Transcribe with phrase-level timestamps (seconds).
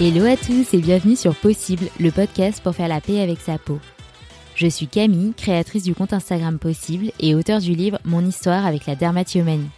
[0.00, 3.58] Hello à tous et bienvenue sur Possible, le podcast pour faire la paix avec sa
[3.58, 3.78] peau.
[4.56, 8.86] Je suis Camille, créatrice du compte Instagram Possible et auteur du livre Mon histoire avec
[8.86, 9.70] la dermatillomanie.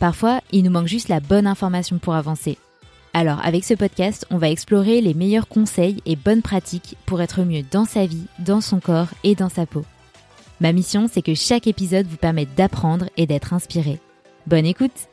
[0.00, 2.58] Parfois, il nous manque juste la bonne information pour avancer.
[3.14, 7.42] Alors, avec ce podcast, on va explorer les meilleurs conseils et bonnes pratiques pour être
[7.44, 9.84] mieux dans sa vie, dans son corps et dans sa peau.
[10.60, 14.00] Ma mission, c'est que chaque épisode vous permette d'apprendre et d'être inspiré.
[14.48, 15.09] Bonne écoute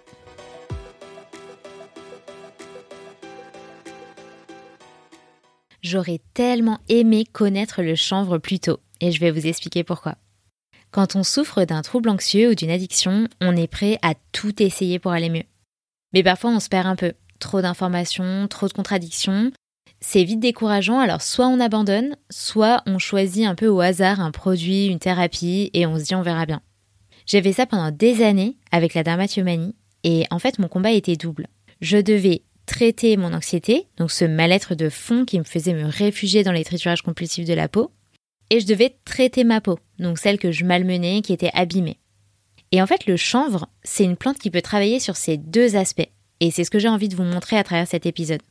[5.90, 10.16] J'aurais tellement aimé connaître le chanvre plus tôt, et je vais vous expliquer pourquoi.
[10.92, 15.00] Quand on souffre d'un trouble anxieux ou d'une addiction, on est prêt à tout essayer
[15.00, 15.46] pour aller mieux.
[16.14, 19.54] Mais parfois on se perd un peu, trop d'informations, trop de contradictions.
[20.02, 24.32] C'est vite décourageant, alors soit on abandonne, soit on choisit un peu au hasard un
[24.32, 26.62] produit, une thérapie, et on se dit on verra bien.
[27.26, 31.16] J'ai fait ça pendant des années avec la dermatillomanie, et en fait mon combat était
[31.16, 31.48] double.
[31.80, 36.44] Je devais traiter mon anxiété, donc ce mal-être de fond qui me faisait me réfugier
[36.44, 37.92] dans les triturages compulsifs de la peau,
[38.52, 41.98] et je devais traiter ma peau, donc celle que je malmenais, qui était abîmée.
[42.72, 46.10] Et en fait, le chanvre, c'est une plante qui peut travailler sur ces deux aspects,
[46.40, 48.42] et c'est ce que j'ai envie de vous montrer à travers cet épisode.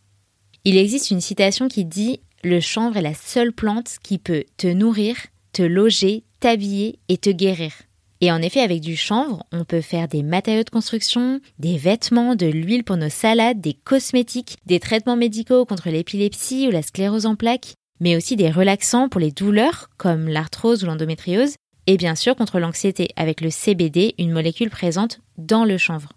[0.64, 4.66] Il existe une citation qui dit Le chanvre est la seule plante qui peut te
[4.66, 5.16] nourrir,
[5.52, 7.72] te loger, t'habiller et te guérir.
[8.20, 12.34] Et en effet, avec du chanvre, on peut faire des matériaux de construction, des vêtements,
[12.34, 17.26] de l'huile pour nos salades, des cosmétiques, des traitements médicaux contre l'épilepsie ou la sclérose
[17.26, 22.14] en plaques, mais aussi des relaxants pour les douleurs comme l'arthrose ou l'endométriose, et bien
[22.14, 26.12] sûr contre l'anxiété avec le CBD, une molécule présente dans le chanvre.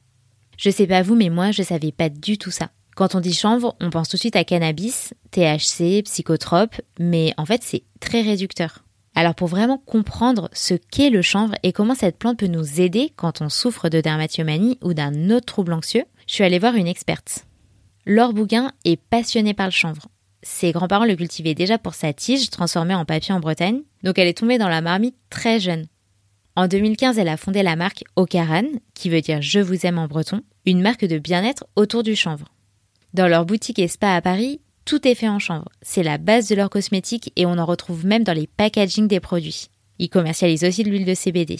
[0.57, 2.71] Je sais pas vous, mais moi je savais pas du tout ça.
[2.95, 7.45] Quand on dit chanvre, on pense tout de suite à cannabis, THC, psychotrope, mais en
[7.45, 8.83] fait c'est très réducteur.
[9.15, 13.11] Alors pour vraiment comprendre ce qu'est le chanvre et comment cette plante peut nous aider
[13.15, 16.87] quand on souffre de dermatillomanie ou d'un autre trouble anxieux, je suis allée voir une
[16.87, 17.45] experte.
[18.05, 20.07] Laure Bouguin est passionnée par le chanvre.
[20.41, 24.27] Ses grands-parents le cultivaient déjà pour sa tige transformée en papier en Bretagne, donc elle
[24.27, 25.87] est tombée dans la marmite très jeune.
[26.55, 30.07] En 2015, elle a fondé la marque Ocaran, qui veut dire Je vous aime en
[30.07, 32.53] breton, une marque de bien-être autour du chanvre.
[33.13, 35.69] Dans leur boutique et spa à Paris, tout est fait en chanvre.
[35.83, 39.19] C'est la base de leurs cosmétiques et on en retrouve même dans les packaging des
[39.19, 39.67] produits.
[39.99, 41.57] Ils commercialisent aussi de l'huile de CBD.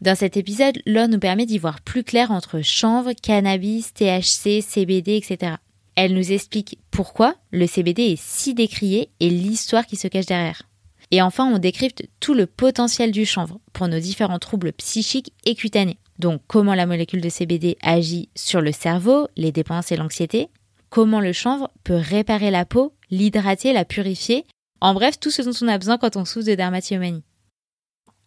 [0.00, 5.16] Dans cet épisode, Laure nous permet d'y voir plus clair entre chanvre, cannabis, THC, CBD,
[5.16, 5.54] etc.
[5.96, 10.62] Elle nous explique pourquoi le CBD est si décrié et l'histoire qui se cache derrière.
[11.10, 15.56] Et enfin, on décrypte tout le potentiel du chanvre pour nos différents troubles psychiques et
[15.56, 15.98] cutanés.
[16.20, 20.48] Donc, comment la molécule de CBD agit sur le cerveau, les dépenses et l'anxiété,
[20.92, 24.44] comment le chanvre peut réparer la peau, l'hydrater, la purifier,
[24.82, 27.24] en bref, tout ce dont on a besoin quand on souffre de dermatillomanie.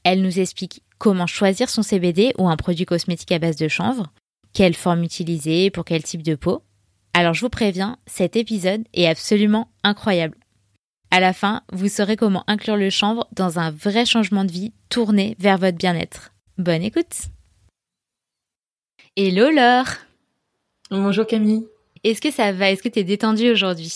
[0.03, 4.11] Elle nous explique comment choisir son CBD ou un produit cosmétique à base de chanvre,
[4.51, 6.63] quelle forme utiliser, pour quel type de peau.
[7.13, 10.37] Alors je vous préviens, cet épisode est absolument incroyable.
[11.11, 14.73] À la fin, vous saurez comment inclure le chanvre dans un vrai changement de vie
[14.89, 16.31] tourné vers votre bien-être.
[16.57, 17.27] Bonne écoute
[19.15, 19.85] Hello Laure
[20.89, 21.67] Bonjour Camille
[22.05, 22.71] est-ce que ça va?
[22.71, 23.91] Est-ce que tu es détendue aujourd'hui?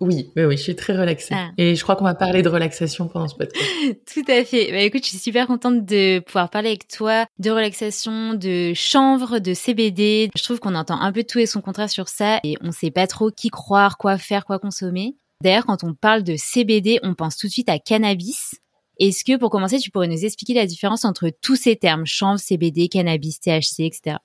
[0.00, 1.34] Oui, oui, oui, je suis très relaxée.
[1.36, 1.50] Ah.
[1.58, 3.62] Et je crois qu'on va parler de relaxation pendant ce podcast.
[4.12, 4.72] Tout à fait.
[4.72, 9.40] Bah, écoute, je suis super contente de pouvoir parler avec toi de relaxation, de chanvre,
[9.40, 10.30] de CBD.
[10.34, 12.90] Je trouve qu'on entend un peu tout et son contraire sur ça et on sait
[12.90, 15.16] pas trop qui croire, quoi faire, quoi consommer.
[15.42, 18.54] D'ailleurs, quand on parle de CBD, on pense tout de suite à cannabis.
[18.98, 22.40] Est-ce que, pour commencer, tu pourrais nous expliquer la différence entre tous ces termes, chanvre,
[22.40, 24.16] CBD, cannabis, THC, etc.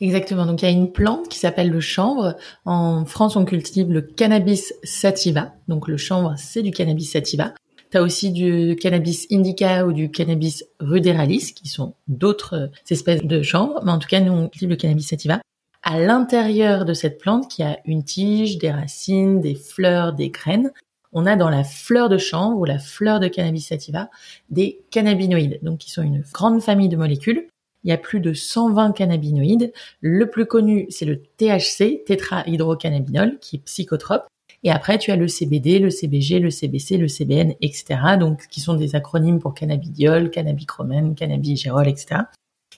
[0.00, 0.46] Exactement.
[0.46, 2.36] Donc il y a une plante qui s'appelle le chanvre.
[2.64, 5.52] En France, on cultive le cannabis sativa.
[5.68, 7.52] Donc le chanvre, c'est du cannabis sativa.
[7.90, 13.24] Tu as aussi du cannabis indica ou du cannabis ruderalis, qui sont d'autres euh, espèces
[13.24, 13.80] de chanvre.
[13.84, 15.40] Mais en tout cas, nous, on cultive le cannabis sativa.
[15.82, 20.70] À l'intérieur de cette plante, qui a une tige, des racines, des fleurs, des graines,
[21.12, 24.08] on a dans la fleur de chanvre ou la fleur de cannabis sativa
[24.50, 27.48] des cannabinoïdes, donc qui sont une grande famille de molécules
[27.84, 29.72] il y a plus de 120 cannabinoïdes.
[30.00, 34.26] Le plus connu, c'est le THC, tétrahydrocannabinol, qui est psychotrope.
[34.62, 38.00] Et après, tu as le CBD, le CBG, le CBC, le CBN, etc.
[38.18, 42.22] Donc, qui sont des acronymes pour cannabidiol, cannabichromène, cannabigérol, etc.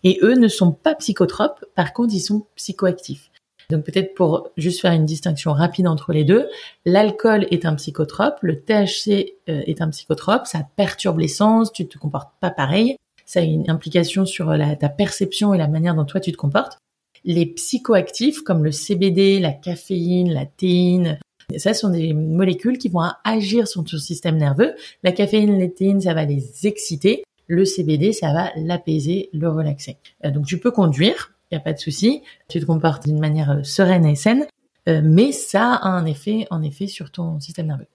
[0.05, 1.65] Et eux ne sont pas psychotropes.
[1.75, 3.33] Par contre, ils sont psychoactifs.
[3.71, 6.47] Donc peut-être pour juste faire une distinction rapide entre les deux,
[6.85, 11.89] l'alcool est un psychotrope, le THC euh, est un psychotrope, ça perturbe les sens, tu
[11.89, 12.97] te comportes pas pareil
[13.33, 16.37] ça a une implication sur la, ta perception et la manière dont toi tu te
[16.37, 16.77] comportes.
[17.25, 21.19] Les psychoactifs comme le CBD, la caféine, la théine,
[21.57, 24.75] ça sont des molécules qui vont agir sur ton système nerveux.
[25.03, 27.25] La caféine, la théine, ça va les exciter.
[27.47, 29.97] Le CBD, ça va l'apaiser, le relaxer.
[30.27, 32.23] Euh, donc tu peux conduire, il n'y a pas de souci.
[32.51, 34.47] Tu te comportes d'une manière euh, sereine et saine.
[34.87, 37.87] mais ça a un effet, en effet, sur ton système nerveux.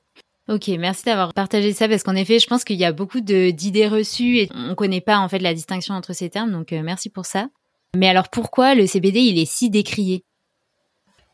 [0.50, 3.88] Ok, merci d'avoir partagé ça parce qu'en effet, je pense qu'il y a beaucoup d'idées
[3.88, 7.26] reçues et on connaît pas en fait la distinction entre ces termes, donc merci pour
[7.26, 7.50] ça.
[7.96, 10.24] Mais alors pourquoi le CBD il est si décrié?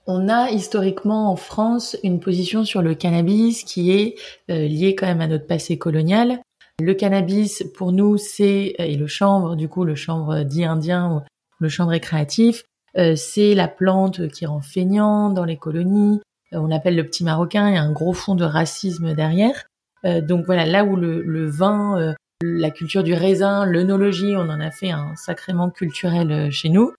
[0.06, 4.16] On a historiquement en France une position sur le cannabis qui est
[4.52, 6.42] euh, liée quand même à notre passé colonial.
[6.82, 11.10] Le cannabis, pour nous, c'est euh, et le chanvre, du coup, le chanvre dit indien
[11.10, 11.22] ou
[11.60, 12.66] le chanvre récréatif,
[12.98, 16.20] euh, c'est la plante qui rend feignant dans les colonies.
[16.54, 17.70] On l'appelle le petit marocain.
[17.70, 19.66] Il y a un gros fond de racisme derrière.
[20.04, 24.72] donc voilà, là où le, le vin, la culture du raisin, l'œnologie, on en a
[24.72, 26.94] fait un sacrément culturel chez nous.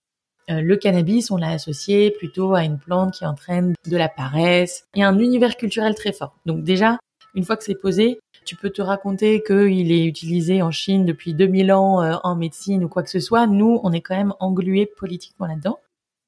[0.51, 4.85] Euh, le cannabis, on l'a associé plutôt à une plante qui entraîne de la paresse
[4.95, 6.35] et un univers culturel très fort.
[6.45, 6.99] Donc déjà,
[7.33, 11.33] une fois que c'est posé, tu peux te raconter qu'il est utilisé en Chine depuis
[11.33, 13.47] 2000 ans euh, en médecine ou quoi que ce soit.
[13.47, 15.79] Nous, on est quand même englués politiquement là-dedans.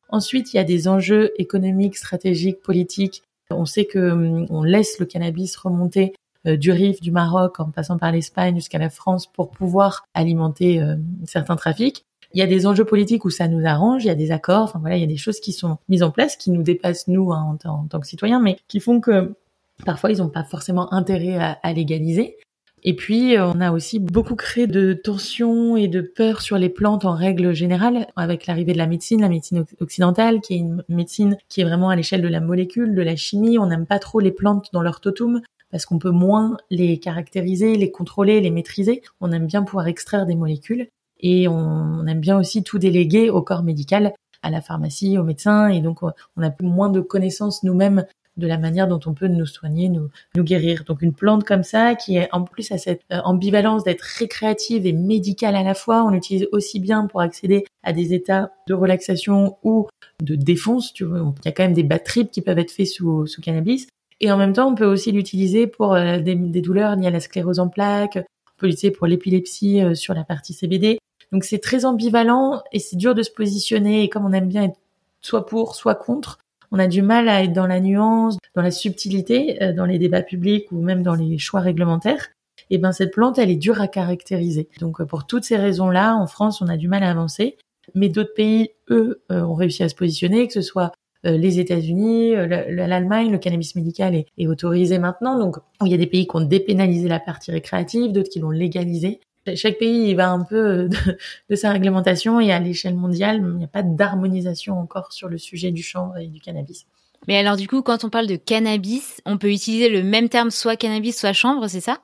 [0.09, 3.23] Ensuite, il y a des enjeux économiques, stratégiques, politiques.
[3.49, 6.13] On sait que hum, on laisse le cannabis remonter
[6.45, 10.81] euh, du Rif, du Maroc, en passant par l'Espagne jusqu'à la France pour pouvoir alimenter
[11.25, 12.05] certains trafics.
[12.33, 14.63] Il y a des enjeux politiques où ça nous arrange, il y a des accords,
[14.63, 17.07] enfin voilà, il y a des choses qui sont mises en place qui nous dépassent
[17.07, 19.33] nous hein, en, tant que citoyens, mais qui font que
[19.85, 22.37] parfois ils n'ont pas forcément intérêt à, légaliser.
[22.89, 26.69] Et puis, euh, on a aussi beaucoup créé de tensions et de peurs sur les
[26.69, 30.85] plantes en règle générale, avec l'arrivée de la médecine, la médecine occidentale, qui est une
[30.87, 33.59] médecine qui est vraiment à l'échelle de la molécule, de la chimie.
[33.59, 37.75] On n'aime pas trop les plantes dans leur totum parce qu'on peut moins les caractériser,
[37.75, 39.01] les contrôler, les maîtriser.
[39.19, 40.87] On aime bien pouvoir extraire des molécules
[41.19, 45.67] et on, aime bien aussi tout déléguer au corps médical, à la pharmacie, aux médecins,
[45.67, 48.05] et donc on a moins de connaissances nous-mêmes
[48.37, 50.83] de la manière dont on peut nous soigner, nous, nous guérir.
[50.85, 54.85] Donc une plante comme ça, qui est en plus à cette euh, ambivalence d'être récréative
[54.85, 58.73] et médicale à la fois, on l'utilise aussi bien pour accéder à des états de
[58.73, 59.87] relaxation ou
[60.21, 60.93] de défonce.
[60.93, 63.41] Tu vois, il y a quand même des batteries qui peuvent être faits sous, sous
[63.41, 63.87] cannabis.
[64.19, 67.11] Et en même temps, on peut aussi l'utiliser pour euh, des, des, douleurs liées à
[67.11, 70.97] la sclérose en plaques, on peut l'utiliser pour l'épilepsie euh, sur la partie CBD.
[71.31, 74.03] Donc c'est très ambivalent et c'est dur de se positionner.
[74.03, 74.77] Et comme on aime bien être
[75.21, 76.39] soit pour, soit contre,
[76.71, 79.99] on a du mal à être dans la nuance, dans la subtilité, euh, dans les
[79.99, 82.29] débats publics ou même dans les choix réglementaires.
[82.69, 84.67] Et ben cette plante, elle est dure à caractériser.
[84.79, 87.57] Donc euh, pour toutes ces raisons-là, en France, on a du mal à avancer.
[87.95, 90.91] Mais d'autres pays, eux, euh, ont réussi à se positionner, que ce soit
[91.23, 92.35] les États-Unis,
[92.69, 95.37] l'Allemagne, le cannabis médical est, autorisé maintenant.
[95.37, 98.51] Donc, il y a des pays qui ont dépénalisé la partie récréative, d'autres qui l'ont
[98.51, 99.19] légalisé.
[99.55, 100.89] Chaque pays il va un peu euh,
[101.49, 105.37] de, sa réglementation et à l'échelle mondiale, il n'y a pas d'harmonisation encore sur le
[105.37, 106.85] sujet du chanvre et du cannabis.
[107.27, 110.51] Mais alors du coup, quand on parle de cannabis, on peut utiliser le même terme
[110.51, 111.99] soit cannabis, soit chanvre, c'est ça?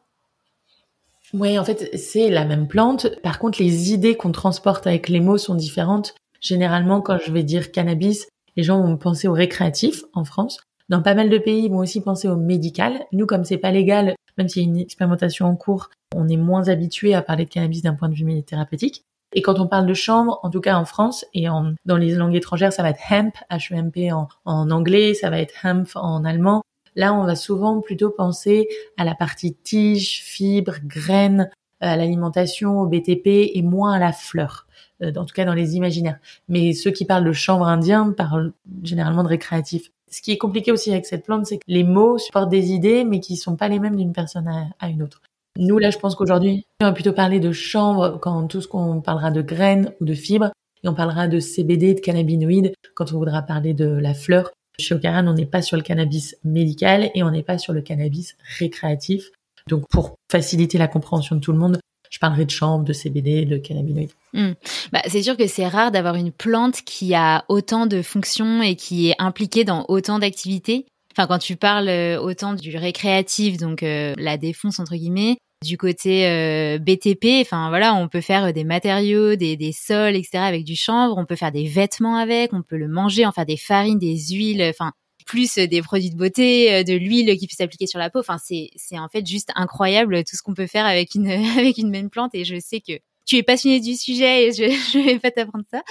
[1.34, 3.08] Oui, en fait, c'est la même plante.
[3.24, 6.14] Par contre, les idées qu'on transporte avec les mots sont différentes.
[6.42, 10.60] Généralement, quand je vais dire cannabis, les gens vont penser au récréatif en France.
[10.90, 13.06] Dans pas mal de pays, ils vont aussi penser au médical.
[13.14, 16.38] Nous, comme c'est pas légal, même s'il y a une expérimentation en cours, on est
[16.38, 19.06] moins habitué à parler de cannabis d'un point de vue thérapeutique.
[19.34, 22.14] Et quand on parle de chambre, en tout cas en France et en, dans les
[22.14, 26.24] langues étrangères, ça va être hemp, H-E-M-P en, en anglais, ça va être hemp en
[26.24, 26.62] allemand.
[26.96, 31.50] Là, on va souvent plutôt penser à la partie tige, fibres, graines,
[31.80, 34.68] à l'alimentation, au BTP et moins à la fleur,
[35.02, 36.20] euh, en tout cas dans les imaginaires.
[36.48, 39.92] Mais ceux qui parlent de chanvre indien parlent généralement de récréatif.
[40.14, 43.04] Ce qui est compliqué aussi avec cette plante, c'est que les mots supportent des idées,
[43.04, 44.48] mais qui sont pas les mêmes d'une personne
[44.80, 45.24] à, une autre.
[45.58, 49.02] Nous, là, je pense qu'aujourd'hui, on va plutôt parler de chanvre quand tout ce qu'on
[49.02, 50.52] parlera de graines ou de fibres,
[50.84, 54.52] et on parlera de CBD, de cannabinoïdes, quand on voudra parler de la fleur.
[54.78, 57.82] Chez Ocaran, on n'est pas sur le cannabis médical et on n'est pas sur le
[57.82, 59.32] cannabis récréatif.
[59.68, 61.80] Donc, pour faciliter la compréhension de tout le monde,
[62.14, 64.12] je parlerai de chanvre, de CBD, de cannabinoïdes.
[64.34, 64.52] Hmm.
[64.92, 68.76] Bah, c'est sûr que c'est rare d'avoir une plante qui a autant de fonctions et
[68.76, 70.86] qui est impliquée dans autant d'activités.
[71.12, 75.76] Enfin, quand tu parles euh, autant du récréatif, donc euh, la défonce entre guillemets, du
[75.76, 80.38] côté euh, BTP, enfin voilà, on peut faire des matériaux, des, des sols, etc.
[80.38, 83.48] avec du chanvre, on peut faire des vêtements avec, on peut le manger, en faire
[83.48, 84.92] des farines, des huiles, enfin
[85.26, 88.20] plus des produits de beauté, de l'huile qui peut s'appliquer sur la peau.
[88.20, 91.28] Enfin, c'est c'est en fait juste incroyable tout ce qu'on peut faire avec une
[91.58, 92.36] avec une même plante.
[92.36, 95.66] Et je sais que tu es passionné du sujet et je, je vais pas t'apprendre
[95.72, 95.84] ça.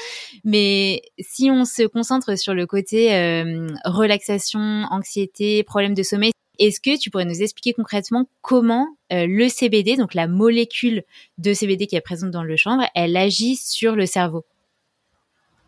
[0.45, 4.61] Mais si on se concentre sur le côté euh, relaxation,
[4.91, 9.97] anxiété, problème de sommeil, est-ce que tu pourrais nous expliquer concrètement comment euh, le CBD,
[9.97, 11.03] donc la molécule
[11.39, 14.45] de CBD qui est présente dans le chanvre, elle agit sur le cerveau?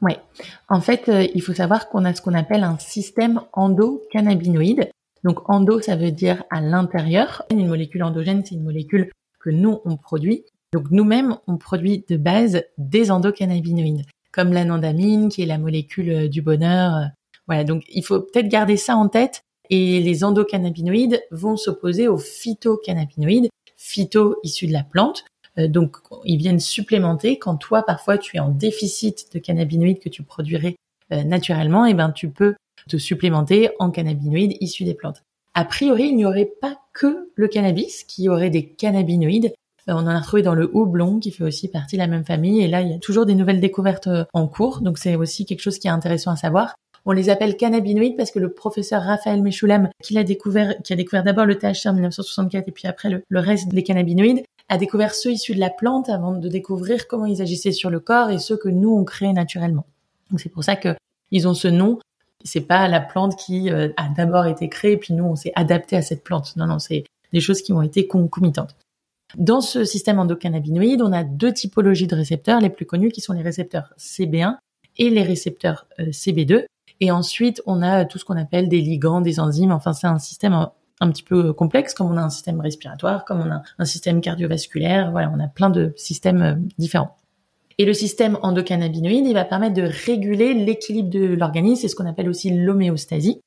[0.05, 0.13] Oui.
[0.69, 4.91] En fait, euh, il faut savoir qu'on a ce qu'on appelle un système endocannabinoïde.
[5.25, 7.43] Donc endo, ça veut dire à l'intérieur.
[7.51, 10.45] Une molécule endogène, c'est une molécule que nous, on produit.
[10.75, 16.29] Donc nous-mêmes, on produit de base des endocannabinoïdes, comme l'anandamine, qui est la molécule euh,
[16.29, 17.09] du bonheur.
[17.47, 19.41] Voilà, donc il faut peut-être garder ça en tête.
[19.71, 25.25] Et les endocannabinoïdes vont s'opposer aux phytocannabinoïdes, phyto issus de la plante.
[25.59, 30.09] Euh, donc ils viennent supplémenter quand toi parfois tu es en déficit de cannabinoïdes que
[30.09, 30.77] tu produirais
[31.13, 32.55] euh, naturellement, et eh ben tu peux
[32.89, 35.23] te supplémenter en cannabinoïdes issus des plantes.
[35.55, 39.53] A priori, il n'y aurait pas que le cannabis qui aurait des cannabinoïdes.
[39.89, 42.25] Euh, on en a retrouvé dans le houblon qui fait aussi partie de la même
[42.25, 42.63] famille.
[42.63, 44.81] Et là, il y a toujours des nouvelles découvertes en cours.
[44.81, 46.75] Donc c'est aussi quelque chose qui est intéressant à savoir.
[47.07, 50.97] On les appelle cannabinoïdes parce que le professeur Raphaël Meshulam, qui a découvert, qui a
[50.97, 55.15] découvert d'abord le THC en 1964 et puis après le reste des cannabinoïdes, a découvert
[55.15, 58.39] ceux issus de la plante avant de découvrir comment ils agissaient sur le corps et
[58.39, 59.87] ceux que nous on crée naturellement.
[60.31, 60.97] Donc c'est pour ça que
[61.31, 61.99] ils ont ce nom.
[62.45, 65.97] C'est pas la plante qui euh, a d'abord été créée puis nous on s'est adapté
[65.97, 66.57] à cette plante.
[66.57, 68.77] Non non, c'est des choses qui ont été concomitantes.
[69.37, 73.33] Dans ce système endocannabinoïde, on a deux typologies de récepteurs les plus connus qui sont
[73.33, 74.57] les récepteurs CB1
[74.97, 76.65] et les récepteurs euh, CB2.
[77.01, 79.73] Et ensuite, on a tout ce qu'on appelle des ligands, des enzymes.
[79.73, 80.69] Enfin, c'est un système
[81.01, 84.21] un petit peu complexe, comme on a un système respiratoire, comme on a un système
[84.21, 85.11] cardiovasculaire.
[85.11, 87.17] Voilà, on a plein de systèmes euh, différents.
[87.79, 92.07] Et le système endocannabinoïde, il va permettre de réguler l'équilibre de l'organisme, c'est ce qu'on
[92.07, 93.41] appelle aussi l'homéostasie.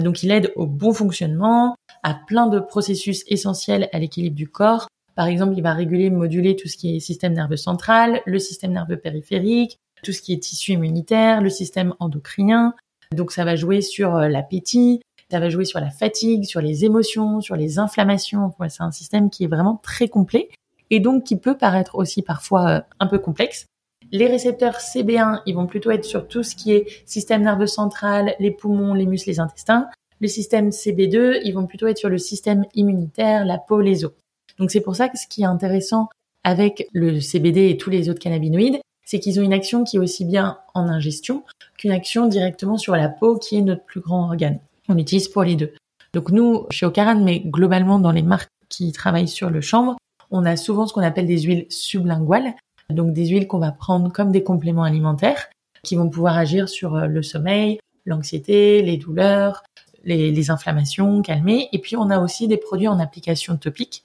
[0.00, 4.88] Donc il aide au bon fonctionnement, à plein de processus essentiels à l'équilibre du corps.
[5.14, 8.72] Par exemple, il va réguler, moduler tout ce qui est système nerveux central, le système
[8.72, 12.74] nerveux périphérique, tout ce qui est tissu immunitaire, le système endocrinien.
[13.14, 15.00] Donc ça va jouer sur euh, l'appétit,
[15.30, 18.52] ça va jouer sur la fatigue, sur les émotions, sur les inflammations.
[18.68, 20.48] c'est un système qui est vraiment très complet
[20.90, 23.66] et donc qui peut paraître aussi parfois euh, un peu complexe.
[24.10, 28.34] Les récepteurs CB1, ils vont plutôt être sur tout ce qui est système nerveux central,
[28.38, 29.88] les poumons, les muscles, les intestins.
[30.20, 34.12] Le système CB2, ils vont plutôt être sur le système immunitaire, la peau, les os.
[34.58, 36.08] Donc c'est pour ça que ce qui est intéressant
[36.42, 40.00] avec le CBD et tous les autres cannabinoïdes, c'est qu'ils ont une action qui est
[40.00, 41.44] aussi bien en ingestion
[41.76, 44.58] qu'une action directement sur la peau qui est notre plus grand organe
[44.88, 45.72] on utilise pour les deux.
[46.12, 49.96] Donc nous, chez Ocaran, mais globalement dans les marques qui travaillent sur le chanvre,
[50.30, 52.54] on a souvent ce qu'on appelle des huiles sublinguales,
[52.90, 55.48] donc des huiles qu'on va prendre comme des compléments alimentaires
[55.82, 59.62] qui vont pouvoir agir sur euh, le sommeil, l'anxiété, les douleurs,
[60.04, 61.68] les, inflammations, calmer.
[61.72, 64.04] Et puis on a aussi des produits en application topique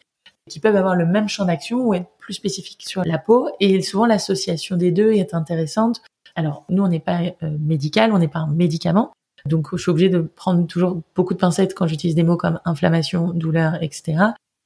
[0.50, 3.50] qui peuvent avoir le même champ d'action ou être plus spécifiques sur la peau.
[3.60, 6.02] Et souvent l'association des deux est intéressante.
[6.36, 9.14] Alors nous, on n'est pas euh, médical, on n'est pas un médicament,
[9.50, 12.60] donc, je suis obligée de prendre toujours beaucoup de pincettes quand j'utilise des mots comme
[12.66, 14.18] inflammation, douleur, etc.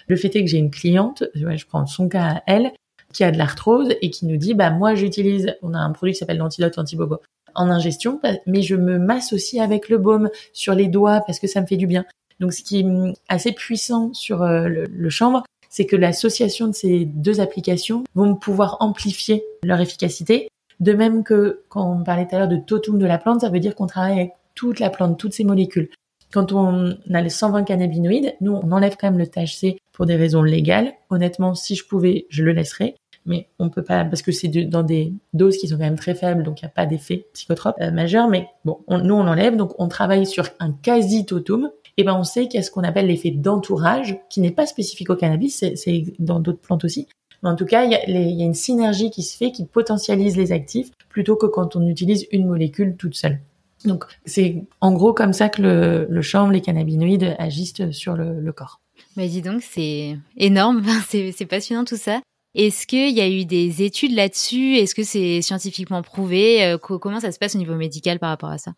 [0.07, 2.71] Le fait est que j'ai une cliente, je prends son cas à elle,
[3.11, 6.13] qui a de l'arthrose et qui nous dit, bah moi j'utilise, on a un produit
[6.13, 7.21] qui s'appelle l'antidote antibobo
[7.55, 8.99] en ingestion, mais je me
[9.33, 12.05] aussi avec le baume sur les doigts parce que ça me fait du bien.
[12.39, 17.05] Donc, ce qui est assez puissant sur euh, le, chanvre, c'est que l'association de ces
[17.05, 20.49] deux applications vont pouvoir amplifier leur efficacité.
[20.79, 23.49] De même que quand on parlait tout à l'heure de totum de la plante, ça
[23.49, 25.89] veut dire qu'on travaille toute la plante, toutes ces molécules.
[26.33, 30.17] Quand on a les 120 cannabinoïdes, nous, on enlève quand même le THC pour des
[30.17, 30.91] raisons légales.
[31.09, 32.95] Honnêtement, si je pouvais, je le laisserais.
[33.25, 36.15] Mais on peut pas, parce que c'est dans des doses qui sont quand même très
[36.15, 38.29] faibles, donc il n'y a pas d'effet psychotrope euh, majeur.
[38.29, 41.69] Mais bon, nous, on l'enlève, donc on travaille sur un quasi-totum.
[41.97, 44.65] Et ben, on sait qu'il y a ce qu'on appelle l'effet d'entourage, qui n'est pas
[44.65, 47.07] spécifique au cannabis, c'est dans d'autres plantes aussi.
[47.43, 50.51] Mais en tout cas, il y a une synergie qui se fait, qui potentialise les
[50.51, 53.39] actifs, plutôt que quand on utilise une molécule toute seule.
[53.85, 58.51] Donc c'est en gros comme ça que le, le chanvre, les cannabinoïdes agissent sur le,
[58.51, 58.81] corps.
[59.15, 62.21] Mais dis donc, c'est énorme, c'est passionnant tout ça.
[62.55, 64.77] Est-ce qu'il y a eu des études là-dessus?
[64.77, 66.63] Est-ce que c'est scientifiquement prouvé?
[66.65, 68.73] Euh, Comment ça se passe au niveau médical par rapport à ça?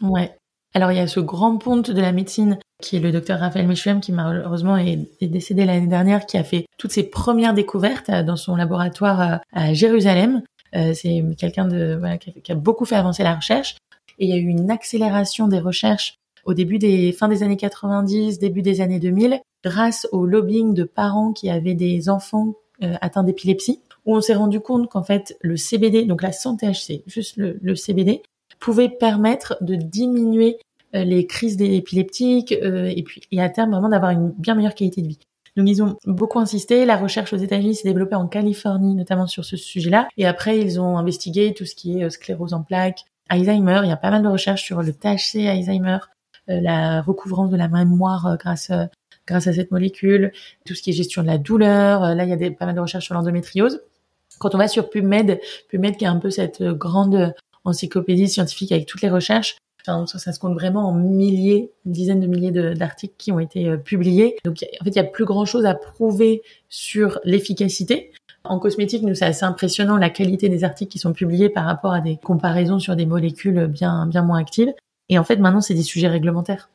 [0.00, 0.32] Ouais.
[0.74, 3.68] Alors il y a ce grand ponte de la médecine qui est le docteur Raphaël
[3.68, 8.22] Michuem qui malheureusement est, décédé l'année dernière, qui a fait toutes ses premières découvertes euh,
[8.24, 10.42] dans son laboratoire à, Jérusalem.
[10.74, 12.00] Euh, c'est quelqu'un de
[12.42, 13.76] qui a beaucoup fait avancer la recherche
[14.18, 17.56] et il y a eu une accélération des recherches au début des fins des années
[17.56, 22.94] 90, début des années 2000, grâce au lobbying de parents qui avaient des enfants euh,
[23.00, 27.02] atteints d'épilepsie, où on s'est rendu compte qu'en fait le CBD, donc la santé THC,
[27.06, 28.22] juste le, CBD,
[28.60, 30.58] pouvait permettre de diminuer
[30.94, 34.74] euh, les crises épileptiques euh, et puis et à terme vraiment d'avoir une bien meilleure
[34.74, 35.18] qualité de vie.
[35.56, 36.84] Donc ils ont beaucoup insisté.
[36.84, 40.08] La recherche aux États-Unis s'est développée en Californie, notamment sur ce sujet-là.
[40.16, 43.92] Et après, ils ont investigué tout ce qui est sclérose en plaques, Alzheimer, il y
[43.92, 45.98] a pas mal de recherches sur le THC Alzheimer,
[46.50, 48.84] euh, la recouvrance de la mémoire euh, grâce euh,
[49.26, 50.32] grâce à cette molécule,
[50.66, 52.14] tout ce qui est gestion de la douleur.
[52.14, 53.80] là, il y a des, pas mal de recherches sur l'endométriose.
[54.38, 55.40] Quand on va sur PubMed,
[55.70, 60.32] PubMed qui est un peu cette grande encyclopédie scientifique avec toutes les recherches, Enfin, ça,
[60.32, 64.36] se compte vraiment en milliers, une dizaine de milliers d'articles qui ont été publiés.
[64.42, 68.10] Donc, en fait, il y a plus grand chose à prouver sur l'efficacité.
[68.44, 71.92] En cosmétique, nous, c'est assez impressionnant la qualité des articles qui sont publiés par rapport
[71.92, 74.72] à des comparaisons sur des molécules bien, bien moins actives.
[75.08, 76.68] Et en fait, maintenant, c'est des sujets réglementaires.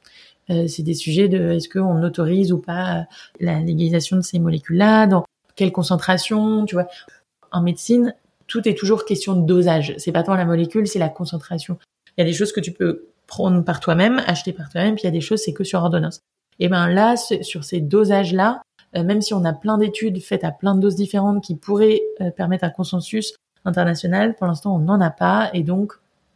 [0.49, 3.05] Euh, c'est des sujets de est-ce qu'on autorise ou pas
[3.39, 6.87] la légalisation de ces molécules-là, dans quelle concentration, tu vois?
[7.51, 8.15] En médecine,
[8.47, 9.93] tout est toujours question de dosage.
[9.97, 11.77] C'est pas tant la molécule, c'est la concentration.
[12.17, 15.03] Il y a des choses que tu peux prendre par toi-même, acheter par toi-même, puis
[15.03, 16.21] il y a des choses c'est que sur ordonnance.
[16.59, 18.59] Et ben là, sur ces dosages-là, euh,
[18.93, 22.31] même si on a plein d'études faites à plein de doses différentes qui pourraient euh,
[22.31, 23.33] permettre un consensus
[23.65, 25.93] international, pour l'instant on n'en a pas et donc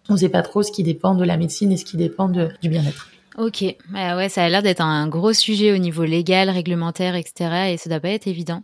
[0.09, 2.27] on ne sait pas trop ce qui dépend de la médecine et ce qui dépend
[2.27, 3.09] du bien-être.
[3.37, 7.71] Ok, bah ouais, ça a l'air d'être un gros sujet au niveau légal, réglementaire, etc.
[7.71, 8.61] Et ça doit pas être évident.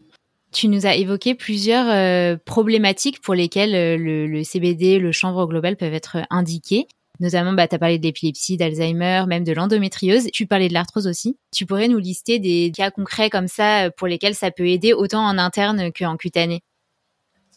[0.51, 5.75] Tu nous as évoqué plusieurs euh, problématiques pour lesquelles euh, le, CBD, le chanvre global
[5.75, 6.88] peuvent être indiqués.
[7.19, 10.27] Notamment, bah, tu as parlé d'épilepsie, d'Alzheimer, même de l'endométriose.
[10.31, 11.38] Tu parlais de l'arthrose aussi.
[11.53, 14.93] Tu pourrais nous lister des cas concrets comme ça euh, pour lesquels ça peut aider
[14.93, 16.61] autant en interne qu'en cutané?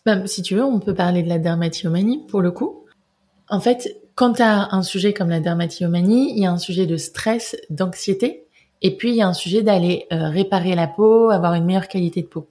[0.05, 2.87] Bah, Si tu veux, on peut parler de la dermatillomanie pour le coup.
[3.49, 6.87] En fait, quand tu as un sujet comme la dermatillomanie, il y a un sujet
[6.87, 8.47] de stress, d'anxiété,
[8.81, 12.23] et puis il y a un sujet d'aller réparer la peau, avoir une meilleure qualité
[12.23, 12.49] de peau.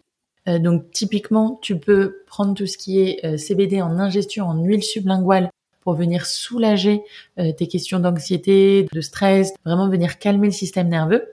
[0.48, 4.64] Euh, donc typiquement, tu peux prendre tout ce qui est euh, CBD en ingestion en
[4.64, 5.50] huile sublinguale
[5.82, 7.04] pour venir soulager
[7.40, 11.28] euh, tes questions d'anxiété, de stress, vraiment venir calmer le système nerveux.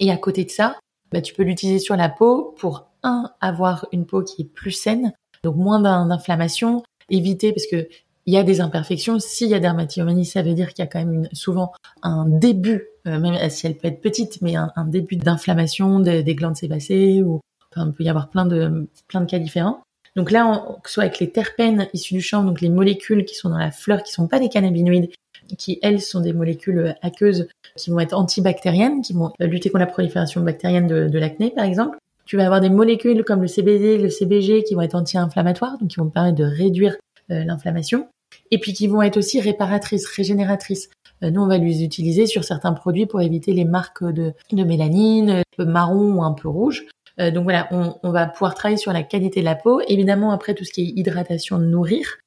[0.00, 0.76] Et à côté de ça,
[1.12, 4.70] bah, tu peux l'utiliser sur la peau pour un avoir une peau qui est plus
[4.70, 7.88] saine, donc moins d'inflammation, éviter parce que
[8.26, 9.18] il y a des imperfections.
[9.18, 12.86] S'il y a dermatillomanie, ça veut dire qu'il y a quand même souvent un début,
[13.04, 17.42] même si elle peut être petite, mais un, début d'inflammation des glandes sébacées ou
[17.76, 19.83] il peut y avoir plein de, plein de cas différents.
[20.16, 23.34] Donc là, que ce soit avec les terpènes issus du champ, donc les molécules qui
[23.34, 25.10] sont dans la fleur, qui sont pas des cannabinoïdes,
[25.58, 29.86] qui elles sont des molécules aqueuses qui vont être antibactériennes, qui vont lutter contre la
[29.86, 31.98] prolifération bactérienne de, l'acné, par exemple.
[32.26, 35.90] Tu vas avoir des molécules comme le CBD, le CBG qui vont être anti-inflammatoires, donc
[35.90, 36.96] qui vont permettre de réduire
[37.30, 38.08] euh, l'inflammation,
[38.50, 40.88] et puis qui vont être aussi réparatrices, régénératrices.
[41.22, 44.64] Euh, nous, on va les utiliser sur certains produits pour éviter les marques de, de
[44.64, 46.86] mélanine, un peu marron ou un peu rouge.
[47.20, 49.80] Euh, donc voilà, on, va pouvoir travailler sur la qualité de la peau.
[49.88, 52.18] Évidemment, après tout ce qui est hydratation, nourrir,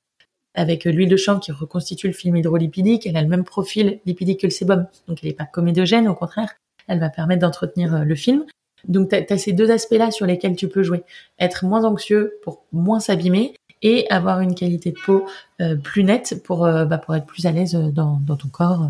[0.55, 4.41] avec l'huile de chanvre qui reconstitue le film hydrolipidique, elle a le même profil lipidique
[4.41, 6.55] que le sébum, donc elle n'est pas comédogène, au contraire,
[6.87, 8.45] elle va permettre d'entretenir euh, le film.
[8.87, 11.03] Donc tu as, ces deux aspects-là sur lesquels tu peux jouer.
[11.39, 15.25] Être moins anxieux pour moins s'abîmer et avoir une qualité de peau
[15.61, 18.89] euh, plus nette pour, bah, pour être plus à l'aise dans, dans ton corps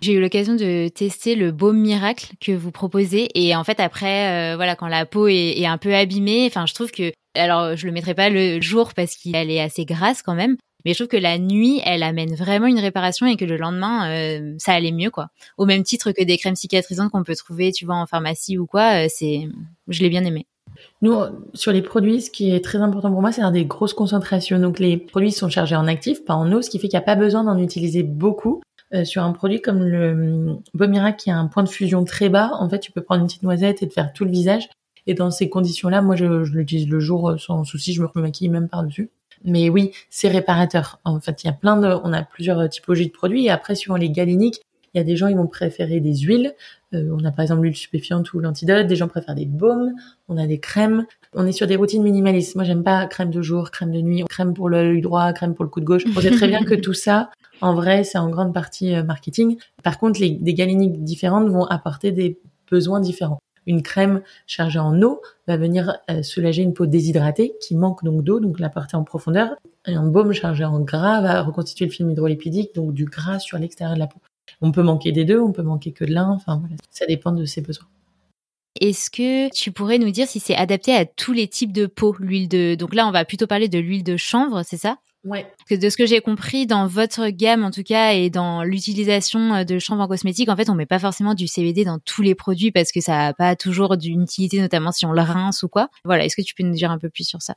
[0.00, 4.52] j'ai eu l'occasion de tester le baume miracle que vous proposez et en fait après
[4.52, 7.86] euh, voilà quand la peau est, un peu abîmée, enfin je trouve que alors je
[7.86, 11.08] le mettrai pas le jour parce qu'elle est assez grasse quand même, mais je trouve
[11.08, 14.92] que la nuit elle amène vraiment une réparation et que le lendemain euh, ça allait
[14.92, 15.28] mieux quoi.
[15.58, 18.66] Au même titre que des crèmes cicatrisantes qu'on peut trouver tu vois en pharmacie ou
[18.66, 19.48] quoi, euh, c'est
[19.88, 20.46] je l'ai bien aimé.
[21.02, 21.14] Nous,
[21.54, 24.58] sur les produits, ce qui est très important pour moi, c'est des grosses concentrations.
[24.58, 27.02] Donc, les produits sont chargés en actif, pas en eau, ce qui fait qu'il n'y
[27.02, 28.60] a pas besoin d'en utiliser beaucoup.
[28.92, 32.50] Euh, sur un produit comme le Bomira qui a un point de fusion très bas,
[32.58, 34.68] en fait, tu peux prendre une petite noisette et te faire tout le visage.
[35.06, 38.08] Et dans ces conditions-là, moi, je, je l'utilise le jour euh, sans souci, je me
[38.16, 39.10] maquille même par-dessus.
[39.44, 41.00] Mais oui, c'est réparateur.
[41.04, 43.46] En fait, il y a plein de, on a plusieurs euh, typologies de produits.
[43.46, 44.60] Et après, suivant les galéniques,
[44.94, 46.54] il y a des gens, ils vont préférer des huiles.
[46.92, 48.86] on a par exemple l'huile stupéfiante ou l'antidote.
[48.86, 49.92] Des gens préfèrent des baumes.
[50.28, 51.06] On a des crèmes.
[51.34, 52.56] On est sur des routines minimalistes.
[52.56, 55.64] Moi, j'aime pas crème de jour, crème de nuit, crème pour l'œil droit, crème pour
[55.64, 56.02] le coup de gauche.
[56.16, 59.58] On sait très bien que tout ça, en vrai, c'est en grande partie euh, marketing.
[59.82, 62.38] Par contre, les, des galéniques différentes vont apporter des
[62.70, 63.38] besoins différents.
[63.66, 68.24] Une crème chargée en eau va venir euh, soulager une peau déshydratée qui manque donc
[68.24, 69.54] d'eau, donc la porter en profondeur.
[69.86, 73.58] Et un baume chargé en gras va reconstituer le film hydrolipidique, donc du gras sur
[73.58, 74.18] l'extérieur de la peau.
[74.60, 76.30] On peut manquer des deux, on peut manquer que de l'un.
[76.30, 77.86] Enfin voilà, ça dépend de ses besoins.
[78.80, 82.14] Est-ce que tu pourrais nous dire si c'est adapté à tous les types de peau,
[82.20, 84.98] l'huile de donc là on va plutôt parler de l'huile de chanvre, c'est ça?
[85.24, 85.46] Ouais.
[85.68, 89.54] Que de ce que j'ai compris dans votre gamme en tout cas et dans l'utilisation
[89.54, 92.22] euh, de chanvre en cosmétique, en fait, on met pas forcément du CBD dans tous
[92.22, 95.62] les produits parce que ça a pas toujours d'une utilité, notamment si on le rince
[95.62, 95.88] ou quoi.
[96.04, 97.56] Voilà, est-ce que tu peux nous dire un peu plus sur ça?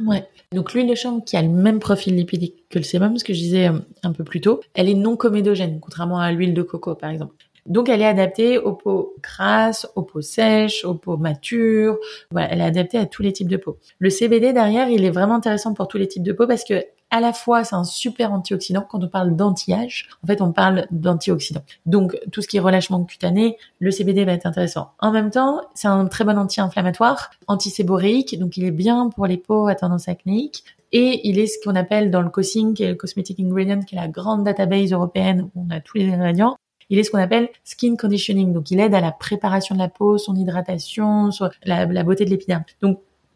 [0.00, 0.26] Ouais.
[0.52, 3.32] Donc l'huile de chanvre qui a le même profil lipidique que le sébum, ce que
[3.32, 6.62] je disais euh, un peu plus tôt, elle est non comédogène, contrairement à l'huile de
[6.62, 7.34] coco par exemple.
[7.66, 11.96] Donc elle est adaptée aux peaux grasses, aux peaux sèches, aux peaux matures.
[12.32, 13.78] Voilà, elle est adaptée à tous les types de peau.
[13.98, 16.84] Le CBD derrière, il est vraiment intéressant pour tous les types de peau parce que
[17.12, 18.84] à la fois c'est un super antioxydant.
[18.90, 21.62] Quand on parle d'anti-âge, en fait on parle d'antioxydant.
[21.86, 24.90] Donc tout ce qui est relâchement cutané, le CBD va être intéressant.
[24.98, 29.36] En même temps, c'est un très bon anti-inflammatoire, antiséboréique, donc il est bien pour les
[29.36, 30.64] peaux à tendance acnéique.
[30.94, 33.94] Et il est ce qu'on appelle dans le COSING, qui est le Cosmetic Ingredient, qui
[33.94, 36.58] est la grande database européenne où on a tous les ingrédients,
[36.92, 38.52] il est ce qu'on appelle skin conditioning.
[38.52, 41.30] Donc, il aide à la préparation de la peau, son hydratation,
[41.64, 42.64] la, beauté de l'épiderme.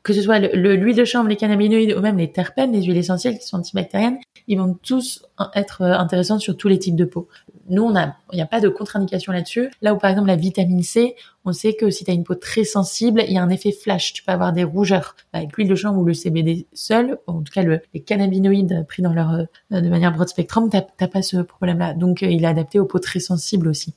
[0.07, 3.41] Que ce soit l'huile de chanvre, les cannabinoïdes ou même les terpènes, les huiles essentielles
[3.41, 7.27] qui sont antibactériennes, ils vont tous être euh, intéressants sur tous les types de peau.
[7.71, 9.69] Nous, on a, il n'y a pas de contre-indication là-dessus.
[9.83, 12.37] Là où par exemple la vitamine C, on sait que si tu as une peau
[12.37, 14.13] très sensible, il y a un effet flash.
[14.13, 15.17] Tu peux avoir des rougeurs.
[15.33, 19.03] Avec l'huile de chanvre ou le CBD seul, en tout cas le, les cannabinoïdes pris
[19.03, 21.95] dans leur, euh, de manière broad spectrum, t'as pas ce problème-là.
[21.95, 23.93] Donc il est adapté aux peaux très sensibles aussi.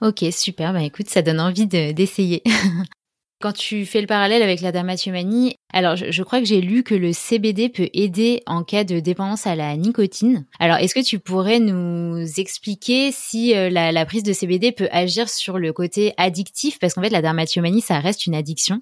[0.00, 0.72] Ok, super.
[0.72, 2.42] Bah écoute, ça donne envie d'essayer.
[3.40, 6.96] Quand tu fais le parallèle avec la dermatomanie, alors je, crois que j'ai lu que
[6.96, 10.44] le CBD peut aider en cas de dépendance à la nicotine.
[10.58, 15.28] Alors est-ce que tu pourrais nous expliquer si euh, la, prise de CBD peut agir
[15.28, 16.80] sur le côté addictif?
[16.80, 18.80] Parce qu'en fait la dermatomanie, ça reste une addiction.